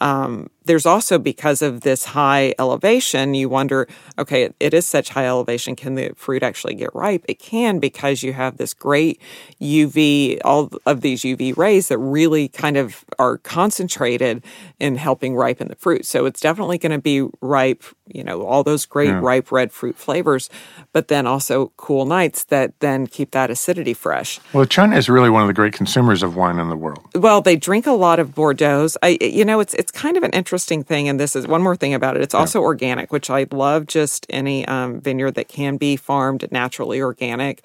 Um, 0.00 0.50
there's 0.68 0.86
also 0.86 1.18
because 1.18 1.62
of 1.62 1.80
this 1.80 2.04
high 2.04 2.54
elevation, 2.58 3.32
you 3.32 3.48
wonder, 3.48 3.88
okay, 4.18 4.50
it, 4.60 4.74
is 4.74 4.86
such 4.86 5.08
high 5.08 5.24
elevation. 5.24 5.74
Can 5.74 5.94
the 5.94 6.12
fruit 6.14 6.42
actually 6.42 6.74
get 6.74 6.94
ripe? 6.94 7.24
It 7.26 7.38
can 7.38 7.78
because 7.78 8.22
you 8.22 8.34
have 8.34 8.58
this 8.58 8.74
great 8.74 9.18
UV, 9.62 10.38
all 10.44 10.70
of 10.84 11.00
these 11.00 11.22
UV 11.22 11.56
rays 11.56 11.88
that 11.88 11.96
really 11.96 12.48
kind 12.48 12.76
of 12.76 13.02
are 13.18 13.38
concentrated 13.38 14.44
in 14.78 14.96
helping 14.96 15.34
ripen 15.34 15.68
the 15.68 15.74
fruit. 15.74 16.04
So 16.04 16.26
it's 16.26 16.40
definitely 16.40 16.76
going 16.76 16.92
to 16.92 16.98
be 16.98 17.26
ripe, 17.40 17.82
you 18.12 18.24
know, 18.24 18.46
all 18.46 18.62
those 18.62 18.86
great 18.86 19.12
ripe 19.12 19.52
red 19.52 19.72
fruit 19.72 19.96
flavors, 19.96 20.50
but 20.92 21.08
then 21.08 21.26
also 21.26 21.72
cool 21.76 22.06
nights 22.06 22.44
that 22.44 22.78
then 22.80 23.06
keep 23.06 23.30
that 23.32 23.50
acidity 23.50 23.94
fresh. 23.94 24.40
Well, 24.52 24.64
China 24.64 24.96
is 24.96 25.08
really 25.08 25.30
one 25.30 25.42
of 25.42 25.48
the 25.48 25.54
great 25.54 25.72
consumers 25.72 26.22
of 26.22 26.36
wine 26.36 26.58
in 26.58 26.68
the 26.68 26.76
world. 26.76 27.00
Well, 27.14 27.40
they 27.40 27.56
drink 27.56 27.86
a 27.86 27.92
lot 27.92 28.18
of 28.18 28.34
Bordeaux's. 28.34 28.96
I, 29.02 29.18
you 29.20 29.44
know, 29.44 29.60
it's 29.60 29.74
it's 29.74 29.92
kind 29.92 30.16
of 30.16 30.22
an 30.22 30.30
interesting 30.30 30.82
thing, 30.82 31.08
and 31.08 31.18
this 31.18 31.34
is 31.36 31.46
one 31.46 31.62
more 31.62 31.76
thing 31.76 31.94
about 31.94 32.16
it. 32.16 32.22
It's 32.22 32.34
also 32.34 32.60
organic, 32.60 33.12
which 33.12 33.30
I 33.30 33.46
love. 33.50 33.86
Just 33.86 34.26
any 34.30 34.66
um, 34.66 35.00
vineyard 35.00 35.32
that 35.32 35.48
can 35.48 35.76
be 35.76 35.96
farmed 35.96 36.50
naturally 36.50 37.00
organic. 37.00 37.62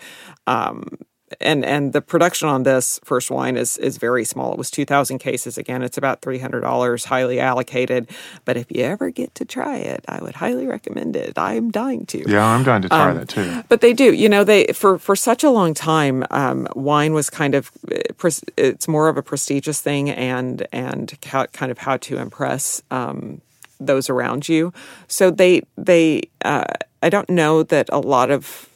Um, 0.47 0.97
and 1.39 1.65
and 1.65 1.93
the 1.93 2.01
production 2.01 2.47
on 2.49 2.63
this 2.63 2.99
first 3.03 3.31
wine 3.31 3.57
is 3.57 3.77
is 3.77 3.97
very 3.97 4.23
small. 4.25 4.51
It 4.51 4.57
was 4.57 4.71
two 4.71 4.85
thousand 4.85 5.19
cases. 5.19 5.57
Again, 5.57 5.81
it's 5.83 5.97
about 5.97 6.21
three 6.21 6.39
hundred 6.39 6.61
dollars, 6.61 7.05
highly 7.05 7.39
allocated. 7.39 8.09
But 8.45 8.57
if 8.57 8.67
you 8.69 8.83
ever 8.83 9.09
get 9.09 9.33
to 9.35 9.45
try 9.45 9.77
it, 9.77 10.03
I 10.07 10.19
would 10.21 10.35
highly 10.35 10.67
recommend 10.67 11.15
it. 11.15 11.37
I'm 11.37 11.71
dying 11.71 12.05
to. 12.07 12.23
Yeah, 12.29 12.45
I'm 12.45 12.63
dying 12.63 12.81
to 12.83 12.89
try 12.89 13.11
Um, 13.11 13.17
that 13.17 13.29
too. 13.29 13.63
But 13.69 13.81
they 13.81 13.93
do, 13.93 14.13
you 14.13 14.29
know, 14.29 14.43
they 14.43 14.67
for 14.67 14.97
for 14.97 15.15
such 15.15 15.43
a 15.43 15.49
long 15.49 15.73
time, 15.73 16.25
um, 16.31 16.67
wine 16.75 17.13
was 17.13 17.29
kind 17.29 17.55
of 17.55 17.71
uh, 17.91 18.29
it's 18.57 18.87
more 18.87 19.09
of 19.09 19.17
a 19.17 19.23
prestigious 19.23 19.81
thing, 19.81 20.09
and 20.09 20.67
and 20.71 21.17
how, 21.25 21.45
kind 21.47 21.71
of 21.71 21.79
how 21.79 21.97
to 21.97 22.17
impress 22.17 22.81
um, 22.91 23.41
those 23.79 24.09
around 24.09 24.47
you. 24.49 24.73
So 25.07 25.31
they 25.31 25.63
they 25.77 26.23
uh, 26.45 26.65
I 27.01 27.09
don't 27.09 27.29
know 27.29 27.63
that 27.63 27.89
a 27.91 27.99
lot 27.99 28.31
of 28.31 28.69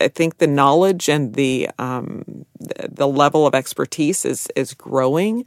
I 0.00 0.08
think 0.08 0.38
the 0.38 0.46
knowledge 0.46 1.08
and 1.08 1.34
the 1.34 1.70
um, 1.78 2.44
the, 2.58 3.08
level 3.08 3.46
of 3.46 3.54
expertise 3.54 4.24
is 4.24 4.48
is 4.56 4.74
growing, 4.74 5.44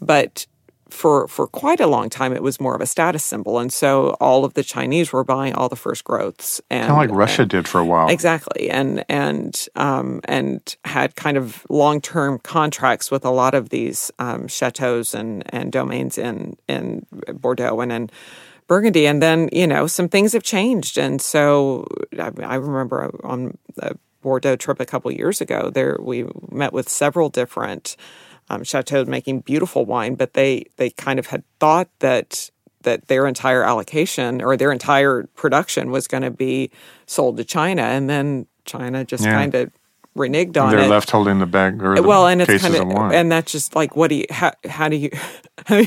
but 0.00 0.46
for 0.90 1.26
for 1.26 1.46
quite 1.46 1.80
a 1.80 1.86
long 1.86 2.10
time 2.10 2.32
it 2.32 2.42
was 2.42 2.60
more 2.60 2.74
of 2.74 2.80
a 2.80 2.86
status 2.86 3.24
symbol, 3.24 3.58
and 3.58 3.72
so 3.72 4.10
all 4.20 4.44
of 4.44 4.54
the 4.54 4.62
Chinese 4.62 5.12
were 5.12 5.24
buying 5.24 5.54
all 5.54 5.68
the 5.68 5.76
first 5.76 6.04
growths, 6.04 6.60
and 6.70 6.88
Kind 6.88 7.10
of 7.10 7.10
like 7.10 7.18
Russia 7.18 7.46
did 7.46 7.66
for 7.66 7.80
a 7.80 7.84
while. 7.84 8.08
Exactly, 8.08 8.70
and 8.70 9.04
and 9.08 9.68
um, 9.74 10.20
and 10.24 10.76
had 10.84 11.16
kind 11.16 11.36
of 11.36 11.66
long 11.68 12.00
term 12.00 12.38
contracts 12.38 13.10
with 13.10 13.24
a 13.24 13.30
lot 13.30 13.54
of 13.54 13.70
these 13.70 14.10
um, 14.18 14.48
chateaus 14.48 15.14
and 15.14 15.42
and 15.54 15.72
domains 15.72 16.18
in 16.18 16.56
in 16.68 17.06
Bordeaux 17.34 17.80
and 17.80 17.92
in 17.92 18.10
Burgundy, 18.72 19.06
and 19.06 19.20
then 19.22 19.50
you 19.52 19.66
know 19.66 19.86
some 19.86 20.08
things 20.08 20.32
have 20.32 20.42
changed, 20.42 20.96
and 20.96 21.20
so 21.20 21.86
I, 22.18 22.30
I 22.42 22.54
remember 22.54 23.14
on 23.22 23.58
a 23.78 23.96
Bordeaux 24.22 24.56
trip 24.56 24.80
a 24.80 24.86
couple 24.86 25.12
years 25.12 25.42
ago, 25.42 25.68
there 25.68 25.98
we 26.00 26.24
met 26.50 26.72
with 26.72 26.88
several 26.88 27.28
different 27.28 27.96
um, 28.48 28.64
chateaus 28.64 29.06
making 29.06 29.40
beautiful 29.40 29.84
wine, 29.84 30.14
but 30.14 30.32
they 30.32 30.64
they 30.78 30.88
kind 30.88 31.18
of 31.18 31.26
had 31.26 31.42
thought 31.60 31.90
that 31.98 32.50
that 32.80 33.08
their 33.08 33.26
entire 33.26 33.62
allocation 33.62 34.40
or 34.40 34.56
their 34.56 34.72
entire 34.72 35.24
production 35.34 35.90
was 35.90 36.08
going 36.08 36.22
to 36.22 36.30
be 36.30 36.70
sold 37.06 37.36
to 37.36 37.44
China, 37.44 37.82
and 37.82 38.08
then 38.08 38.46
China 38.64 39.04
just 39.04 39.24
Yeah. 39.24 39.34
kind 39.34 39.54
of 39.54 39.70
reneged 40.16 40.56
on 40.60 40.68
it. 40.68 40.76
They're 40.76 40.86
it. 40.86 40.88
left 40.88 41.10
holding 41.10 41.38
the 41.38 41.46
bag 41.46 41.82
or 41.82 42.00
well, 42.02 42.26
and 42.26 42.42
it's 42.42 42.62
kind 42.62 42.74
of 42.74 43.12
and 43.12 43.32
that's 43.32 43.50
just 43.50 43.74
like, 43.74 43.96
what 43.96 44.08
do 44.08 44.16
you, 44.16 44.26
how, 44.30 44.52
how 44.68 44.88
do 44.88 44.96
you, 44.96 45.10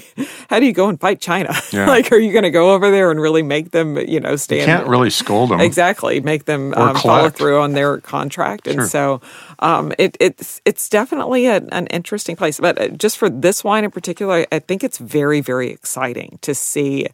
how 0.49 0.59
do 0.59 0.65
you 0.65 0.73
go 0.73 0.89
and 0.89 0.99
fight 0.99 1.19
China? 1.19 1.53
Yeah. 1.71 1.85
like, 1.87 2.11
are 2.11 2.17
you 2.17 2.31
going 2.31 2.43
to 2.43 2.51
go 2.51 2.73
over 2.73 2.89
there 2.89 3.11
and 3.11 3.19
really 3.19 3.43
make 3.43 3.71
them, 3.71 3.97
you 3.97 4.19
know, 4.19 4.35
stand? 4.35 4.61
you 4.61 4.65
can't 4.65 4.87
really 4.87 5.09
scold 5.09 5.51
them. 5.51 5.59
Exactly, 5.59 6.19
make 6.21 6.45
them 6.45 6.73
um, 6.73 6.95
follow 6.95 7.29
through 7.29 7.59
on 7.59 7.73
their 7.73 7.99
contract, 7.99 8.67
and 8.67 8.75
Sure. 8.75 8.87
so 8.87 9.21
um, 9.59 9.93
it, 9.99 10.17
it's 10.19 10.61
it's 10.65 10.89
definitely 10.89 11.45
a, 11.47 11.57
an 11.71 11.87
interesting 11.87 12.35
place. 12.35 12.59
But 12.59 12.79
uh, 12.81 12.87
just 12.89 13.17
for 13.17 13.29
this 13.29 13.63
wine 13.63 13.83
in 13.83 13.91
particular, 13.91 14.45
I 14.51 14.59
think 14.59 14.83
it's 14.83 14.97
very 14.97 15.41
very 15.41 15.69
exciting 15.69 16.39
to 16.41 16.55
see 16.55 17.07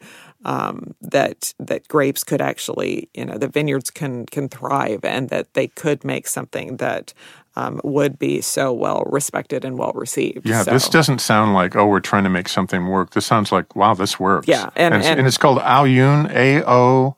um, 0.46 0.96
that 1.02 1.54
that 1.60 1.88
grapes 1.88 2.24
could 2.24 2.42
actually, 2.42 3.10
you 3.14 3.26
know, 3.26 3.38
the 3.38 3.48
vineyards 3.48 3.90
can 3.92 4.26
can 4.26 4.50
thrive, 4.50 5.04
and 5.04 5.30
that 5.30 5.54
they 5.54 5.68
could 5.68 6.04
make 6.04 6.28
something 6.28 6.78
that 6.78 7.14
um, 7.56 7.82
would 7.84 8.18
be 8.18 8.42
so 8.42 8.72
well 8.72 9.04
respected 9.08 9.66
and 9.66 9.78
well 9.78 9.92
received. 9.94 10.48
Yeah, 10.48 10.64
So- 10.64 10.72
this 10.72 10.90
doesn't 10.90 11.20
sound 11.20 11.54
like 11.54 11.76
oh 11.76 11.86
we're 11.86 12.00
trying 12.00 12.24
to 12.24 12.30
make 12.30 12.50
something 12.50 12.88
work. 12.88 13.12
This 13.12 13.26
sounds 13.26 13.52
like 13.52 13.76
wow 13.76 13.94
this 13.94 14.20
works. 14.20 14.48
Yeah, 14.48 14.70
and- 14.76 14.96
it's, 14.96 15.08
and- 15.08 15.20
and 15.20 15.28
it's 15.28 15.38
called 15.38 15.60
Aoyun 15.60 16.34
A 16.34 16.64
O 16.68 17.16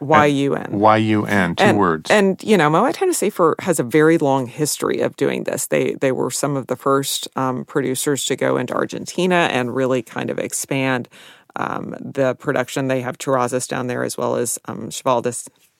Y 0.00 0.26
U 0.26 0.54
N. 0.54 0.78
Y 0.80 0.96
U 0.96 1.24
N 1.26 1.54
two 1.54 1.64
and, 1.64 1.78
words. 1.78 2.10
And 2.10 2.42
you 2.42 2.56
know, 2.56 2.68
Moet 2.68 2.96
Hennessy 2.96 3.30
for 3.30 3.54
has 3.60 3.78
a 3.78 3.84
very 3.84 4.18
long 4.18 4.46
history 4.46 5.00
of 5.00 5.16
doing 5.16 5.44
this. 5.44 5.66
They 5.66 5.94
they 5.94 6.12
were 6.12 6.30
some 6.30 6.56
of 6.56 6.66
the 6.66 6.76
first 6.76 7.28
um, 7.36 7.64
producers 7.64 8.24
to 8.26 8.36
go 8.36 8.56
into 8.56 8.74
Argentina 8.74 9.48
and 9.52 9.74
really 9.74 10.02
kind 10.02 10.30
of 10.30 10.38
expand 10.38 11.08
um, 11.56 11.94
the 12.00 12.34
production. 12.34 12.88
They 12.88 13.00
have 13.02 13.18
Terrazas 13.18 13.68
down 13.68 13.86
there 13.86 14.04
as 14.04 14.16
well 14.18 14.36
as 14.36 14.58
um. 14.66 14.90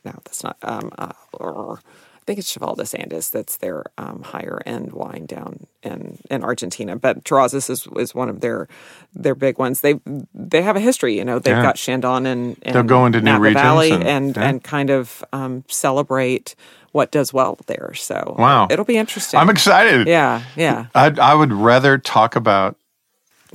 No, 0.04 0.12
that's 0.24 0.44
not. 0.44 0.56
Um, 0.62 0.90
uh, 0.98 1.12
or- 1.34 1.80
I 1.80 2.24
think 2.26 2.38
it's 2.38 2.50
Cheval 2.50 2.74
Andes 2.80 3.28
that's 3.28 3.58
their 3.58 3.84
um, 3.98 4.22
higher 4.22 4.62
end 4.64 4.92
wine 4.92 5.26
down 5.26 5.66
in, 5.82 6.16
in 6.30 6.42
Argentina. 6.42 6.96
But 6.96 7.22
Terrazas 7.22 7.68
is, 7.68 7.86
is 7.98 8.14
one 8.14 8.30
of 8.30 8.40
their 8.40 8.66
their 9.14 9.34
big 9.34 9.58
ones. 9.58 9.82
They 9.82 10.00
they 10.34 10.62
have 10.62 10.74
a 10.74 10.80
history. 10.80 11.18
You 11.18 11.24
know, 11.26 11.38
they've 11.38 11.54
Yeah. 11.54 11.62
got 11.62 11.76
Chandon 11.76 12.24
and, 12.24 12.56
and 12.62 12.74
They'll 12.74 12.82
go 12.82 13.04
into 13.04 13.20
new 13.20 13.26
Napa 13.32 13.40
regions 13.42 13.62
Valley 13.62 13.90
and- 13.90 14.04
and 14.04 14.36
yeah. 14.38 14.42
and 14.48 14.64
kind 14.64 14.88
of 14.88 15.22
um, 15.34 15.64
celebrate 15.68 16.54
what 16.92 17.10
does 17.10 17.34
well 17.34 17.58
there. 17.66 17.92
So 17.92 18.36
Wow. 18.38 18.68
it'll 18.70 18.86
be 18.86 18.96
interesting. 18.96 19.38
I'm 19.38 19.50
excited. 19.50 20.06
Yeah, 20.06 20.44
yeah. 20.56 20.86
I 20.94 21.08
I 21.20 21.34
would 21.34 21.52
rather 21.52 21.98
talk 21.98 22.36
about 22.36 22.74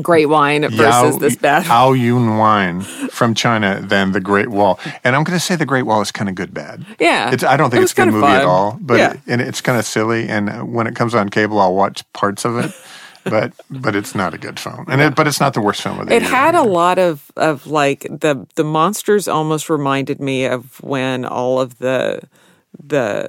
Great 0.02 0.28
wine 0.28 0.62
versus 0.62 0.78
Yao, 0.80 1.12
this 1.18 1.36
bad. 1.36 1.66
Aoyun 1.66 2.38
wine 2.40 2.82
from 2.82 3.34
China 3.34 3.82
than 3.82 4.12
the 4.14 4.22
Great 4.22 4.50
Wall. 4.50 4.80
And 5.04 5.16
I'm 5.16 5.24
going 5.24 5.38
to 5.38 5.44
say 5.44 5.56
the 5.56 5.66
Great 5.66 5.84
Wall 5.84 6.02
is 6.02 6.12
kind 6.12 6.30
of 6.30 6.36
good 6.36 6.54
bad. 6.54 6.86
Yeah. 7.00 7.32
It's, 7.32 7.44
I 7.44 7.58
don't 7.58 7.70
think 7.70 7.82
It 7.82 7.84
it's 7.84 7.94
a 7.94 7.96
good 7.96 8.12
movie 8.14 8.28
at 8.28 8.46
all, 8.46 8.78
but 8.80 8.98
Yeah. 8.98 9.14
it, 9.14 9.20
and 9.28 9.42
it's 9.42 9.62
kind 9.62 9.78
of 9.78 9.86
silly. 9.86 10.28
And 10.30 10.74
when 10.74 10.88
it 10.88 10.96
comes 10.96 11.14
on 11.14 11.30
cable, 11.30 11.60
I'll 11.60 11.76
watch 11.76 12.04
parts 12.14 12.46
of 12.46 12.58
it. 12.58 12.72
but 13.26 13.52
but 13.70 13.96
it's 13.98 14.16
not 14.16 14.34
a 14.34 14.38
good 14.38 14.58
film, 14.58 14.86
and 14.88 15.02
it, 15.02 15.14
but 15.14 15.28
it's 15.28 15.42
not 15.42 15.54
the 15.54 15.60
worst 15.60 15.82
film 15.82 16.00
of 16.00 16.08
the 16.08 16.16
It 16.16 16.22
year. 16.22 16.32
had 16.32 16.56
a 16.56 16.64
lot 16.64 16.98
of 16.98 17.30
of 17.36 17.68
like 17.68 18.04
the 18.04 18.48
the 18.56 18.64
monsters 18.64 19.28
almost 19.28 19.70
reminded 19.70 20.22
me 20.22 20.46
of 20.46 20.82
when 20.82 21.26
all 21.26 21.60
of 21.60 21.78
the 21.80 22.22
the 22.82 23.28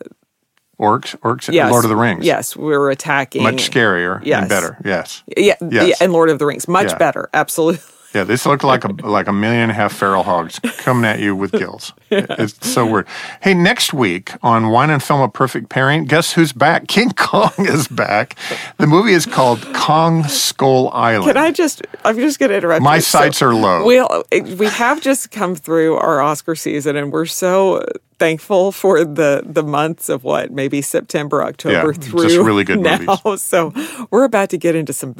orcs, 0.80 1.16
orcs, 1.20 1.52
yes, 1.52 1.70
Lord 1.70 1.84
of 1.84 1.90
the 1.90 1.96
Rings. 1.96 2.24
Yes, 2.24 2.56
we 2.56 2.76
were 2.76 2.90
attacking 2.90 3.42
much 3.42 3.70
scarier 3.70 4.20
Yes. 4.24 4.40
and 4.40 4.48
better. 4.48 4.78
Yes, 4.84 5.22
Yeah, 5.36 5.54
Yes. 5.60 5.88
yeah, 5.88 5.94
and 6.00 6.12
Lord 6.12 6.30
of 6.30 6.38
the 6.38 6.46
Rings, 6.46 6.66
much 6.66 6.88
Yeah. 6.90 6.98
better. 6.98 7.28
Absolutely. 7.34 7.80
yeah. 8.14 8.24
This 8.24 8.44
looked 8.46 8.64
like 8.64 8.84
a 8.84 8.88
like 9.06 9.28
a 9.28 9.32
million 9.32 9.62
and 9.62 9.70
a 9.70 9.74
half 9.74 9.92
feral 9.92 10.22
hogs 10.24 10.58
coming 10.78 11.04
at 11.04 11.20
you 11.20 11.36
with 11.36 11.52
gills. 11.52 11.92
It's 12.10 12.68
so 12.68 12.84
weird. 12.86 13.06
Hey, 13.40 13.54
next 13.54 13.92
week 13.94 14.32
on 14.42 14.70
Wine 14.70 14.90
and 14.90 15.00
Film: 15.02 15.20
A 15.20 15.28
Perfect 15.28 15.68
Pairing, 15.68 16.06
guess 16.06 16.32
who's 16.32 16.52
back? 16.52 16.88
King 16.96 17.10
Kong 17.12 17.52
is 17.58 17.86
back. 17.86 18.36
The 18.78 18.86
movie 18.88 19.12
is 19.12 19.26
called 19.26 19.60
Kong 19.74 20.24
Skull 20.24 20.90
Island. 20.92 21.26
Can 21.26 21.36
I 21.36 21.52
just? 21.52 21.82
I'm 22.04 22.16
just 22.16 22.40
going 22.40 22.50
to 22.50 22.56
interrupt. 22.56 22.82
My 22.82 22.96
you. 22.96 23.00
sights 23.02 23.42
are 23.42 23.54
low. 23.54 23.84
We 23.84 24.02
we 24.54 24.66
have 24.66 25.00
just 25.00 25.30
come 25.30 25.54
through 25.54 25.94
our 25.96 26.20
Oscar 26.20 26.56
season, 26.56 26.96
and 26.96 27.12
we're 27.12 27.26
so 27.26 27.84
thankful 28.20 28.70
for 28.70 29.04
the 29.04 29.42
the 29.44 29.62
months 29.64 30.08
of 30.08 30.22
what 30.22 30.52
maybe 30.52 30.82
September, 30.82 31.42
October 31.42 31.92
Yeah, 31.92 31.98
through 31.98 32.22
just 32.28 32.36
really 32.36 32.62
good 32.64 32.78
now. 32.80 32.98
movies. 32.98 33.42
So 33.50 33.72
we're 34.10 34.24
about 34.24 34.50
to 34.50 34.58
get 34.58 34.76
into 34.76 34.92
some. 34.92 35.14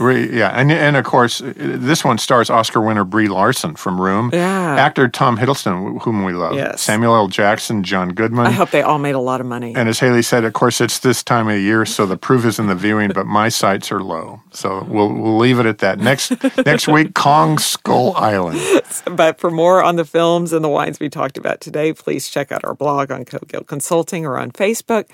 Re- 0.00 0.28
yeah, 0.36 0.48
and 0.58 0.72
and 0.72 0.96
of 0.96 1.04
course, 1.04 1.40
this 1.44 2.02
one 2.04 2.18
stars 2.18 2.50
Oscar 2.50 2.80
winner 2.80 3.04
Brie 3.04 3.28
Larson 3.28 3.76
from 3.76 4.00
Room. 4.00 4.30
Yeah. 4.32 4.74
Actor 4.86 5.08
Tom 5.08 5.36
Hiddleston, 5.38 6.00
whom 6.02 6.24
we 6.24 6.32
love. 6.32 6.54
Yes. 6.56 6.80
Samuel 6.82 7.14
L. 7.14 7.28
Jackson, 7.28 7.82
John 7.84 8.08
Goodman. 8.14 8.46
I 8.46 8.50
hope 8.50 8.70
they 8.70 8.82
all 8.82 8.98
made 8.98 9.14
a 9.14 9.20
lot 9.20 9.40
of 9.40 9.46
money. 9.46 9.74
and 9.76 9.88
as 9.88 10.00
Haley 10.00 10.22
said, 10.22 10.44
of 10.44 10.52
course, 10.54 10.80
it's 10.80 10.98
this 10.98 11.22
time 11.22 11.48
of 11.48 11.58
year, 11.60 11.84
so 11.86 12.06
the 12.06 12.16
proof 12.16 12.44
is 12.46 12.58
in 12.58 12.66
the 12.66 12.74
viewing. 12.74 13.10
But 13.14 13.26
my 13.26 13.48
sights 13.50 13.92
are 13.92 14.02
low, 14.02 14.40
so 14.50 14.84
we'll 14.88 15.12
we'll 15.12 15.36
leave 15.38 15.58
it 15.60 15.66
at 15.66 15.78
that. 15.78 15.98
Next 16.00 16.32
next 16.66 16.88
week, 16.88 17.14
Kong 17.14 17.58
Skull 17.58 18.14
Island. 18.16 18.58
But 19.10 19.38
for 19.38 19.50
more 19.50 19.82
on 19.82 19.96
the 19.96 20.04
films 20.04 20.52
and 20.54 20.64
the 20.64 20.68
wines 20.70 20.98
we 20.98 21.08
talked 21.10 21.36
about 21.38 21.60
today, 21.60 21.92
please 21.92 22.28
check 22.28 22.45
out 22.52 22.64
our 22.64 22.74
blog 22.74 23.10
on 23.10 23.24
Cogill 23.24 23.66
Consulting 23.66 24.24
or 24.26 24.38
on 24.38 24.50
Facebook. 24.50 25.06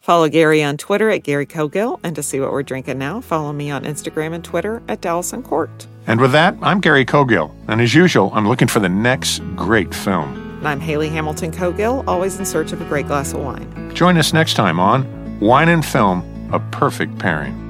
Follow 0.00 0.28
Gary 0.28 0.62
on 0.62 0.76
Twitter 0.76 1.10
at 1.10 1.22
Gary 1.22 1.46
Cogill. 1.46 2.00
And 2.02 2.16
to 2.16 2.22
see 2.22 2.40
what 2.40 2.52
we're 2.52 2.62
drinking 2.62 2.98
now, 2.98 3.20
follow 3.20 3.52
me 3.52 3.70
on 3.70 3.84
Instagram 3.84 4.32
and 4.32 4.44
Twitter 4.44 4.82
at 4.88 5.00
Dallas 5.00 5.32
and 5.32 5.44
Court. 5.44 5.86
And 6.06 6.20
with 6.20 6.32
that, 6.32 6.56
I'm 6.62 6.80
Gary 6.80 7.04
Cogill, 7.04 7.54
and 7.68 7.80
as 7.80 7.94
usual, 7.94 8.30
I'm 8.34 8.48
looking 8.48 8.66
for 8.66 8.80
the 8.80 8.88
next 8.88 9.40
great 9.54 9.94
film. 9.94 10.34
And 10.58 10.66
I'm 10.66 10.80
Haley 10.80 11.08
Hamilton 11.08 11.52
Cogill, 11.52 12.02
always 12.08 12.38
in 12.38 12.44
search 12.44 12.72
of 12.72 12.80
a 12.80 12.84
great 12.86 13.06
glass 13.06 13.32
of 13.32 13.40
wine. 13.40 13.94
Join 13.94 14.16
us 14.16 14.32
next 14.32 14.54
time 14.54 14.80
on 14.80 15.38
Wine 15.40 15.68
and 15.68 15.84
Film: 15.84 16.24
A 16.52 16.58
Perfect 16.70 17.18
Pairing. 17.18 17.69